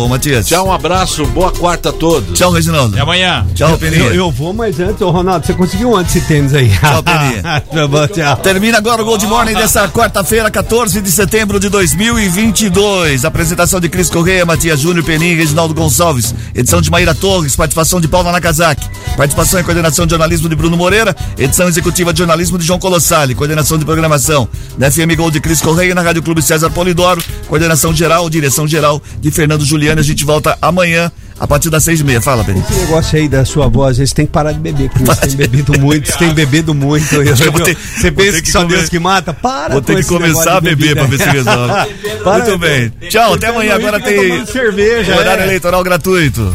Matias. 0.09 0.47
Tchau, 0.47 0.67
um 0.69 0.73
abraço, 0.73 1.25
boa 1.27 1.51
quarta 1.53 1.91
a 1.91 1.93
todos. 1.93 2.39
Tchau, 2.39 2.51
Reginaldo. 2.51 2.95
Até 2.95 3.03
amanhã. 3.03 3.47
Tchau, 3.55 3.77
Peninha. 3.79 4.05
Eu, 4.05 4.15
eu 4.15 4.31
vou, 4.31 4.53
mas 4.53 4.81
antes, 4.81 5.01
ô 5.03 5.11
Ronaldo, 5.11 5.47
você 5.47 5.53
conseguiu 5.55 5.97
antes 5.97 6.17
esse 6.17 6.27
tênis 6.27 6.55
aí. 6.55 6.69
Tchau, 6.69 7.03
Peninha. 7.05 7.43
Tá 7.43 7.89
bom, 7.89 8.07
tchau. 8.07 8.37
Termina 8.37 8.79
agora 8.79 9.03
o 9.03 9.05
Gold 9.05 9.27
Morning 9.27 9.55
dessa 9.55 9.89
quarta-feira, 9.89 10.51
14 10.51 11.01
de 11.01 11.11
setembro 11.11 11.61
de 11.61 11.69
2022. 11.69 13.25
Apresentação 13.25 13.81
de 13.81 13.89
Cris 13.89 14.09
Correia, 14.09 14.45
Matias 14.47 14.81
Júnior, 14.81 15.05
Peninha 15.05 15.33
e 15.33 15.37
Reginaldo 15.37 15.75
Gonçalves. 15.75 16.35
Edição 16.55 16.81
de 16.81 16.91
Maíra 16.91 17.15
Torres, 17.15 17.57
participação 17.57 18.01
de 18.01 18.09
Paula 18.09 18.33
Nakazaki. 18.33 18.89
Participação 19.17 19.61
e 19.61 19.65
coordenação 19.65 20.07
de 20.07 20.11
jornalismo 20.11 20.49
de 20.49 20.57
Bruno 20.57 20.77
Moreira. 20.77 21.15
Edição 21.39 21.69
executiva 21.69 22.13
de 22.13 22.19
jornalismo 22.19 22.59
de 22.59 22.65
João 22.65 22.79
Colossali. 22.79 23.35
Coordenação 23.35 23.79
de 23.79 23.85
programação 23.85 24.49
da 24.79 24.91
FM 24.91 25.17
Gold 25.17 25.33
de 25.33 25.41
Cris 25.41 25.61
Correia 25.61 25.95
na 25.95 26.03
Rádio 26.03 26.23
Clube 26.23 26.30
César 26.43 26.71
Polidoro. 26.71 27.23
Coordenação 27.49 27.95
geral, 27.95 28.29
direção 28.31 28.67
geral 28.69 29.03
de 29.21 29.31
Fernando 29.31 29.65
Juliano. 29.65 30.01
A 30.01 30.05
gente 30.05 30.25
volta 30.25 30.57
amanhã 30.63 31.11
a 31.39 31.47
partir 31.47 31.71
das 31.71 31.83
seis 31.85 32.01
e 32.01 32.05
meia. 32.05 32.21
Fala, 32.21 32.45
Peninha. 32.45 32.65
Esse 32.71 32.81
negócio 32.81 33.19
aí 33.19 33.29
da 33.29 33.45
sua 33.45 33.67
voz, 33.69 33.97
você 33.97 34.15
tem 34.15 34.27
que 34.27 34.33
parar 34.33 34.53
de 34.53 34.59
beber, 34.61 34.89
Cris. 34.91 35.09
Você 35.09 35.27
tem 35.29 35.37
bebido 35.37 35.79
muito, 35.81 36.11
você 36.13 36.19
tem 36.19 36.35
bebido 36.35 36.75
muito. 36.75 37.15
Eu- 37.15 37.35
ter- 37.65 37.77
você 37.77 38.11
pensa 38.11 38.33
que, 38.37 38.43
que 38.43 38.51
só 38.53 38.63
comer- 38.63 38.77
Deus 38.77 38.89
que 38.89 38.99
mata? 38.99 39.33
Para 39.33 39.73
Vou 39.73 39.83
ter 39.83 39.97
que 39.97 40.05
começar 40.05 40.59
a 40.59 40.61
beber 40.61 40.95
pra 40.95 41.05
ver 41.07 41.19
se 41.19 41.29
resolve. 41.29 41.73
Muito 42.25 42.59
bem. 42.59 42.93
Tchau, 43.09 43.35
até 43.35 43.47
amanhã. 43.49 43.75
Agora 43.77 43.99
tem 44.01 44.45
cerveja, 44.47 45.17
horário 45.17 45.43
é. 45.43 45.47
eleitoral 45.47 45.83
gratuito. 45.83 46.55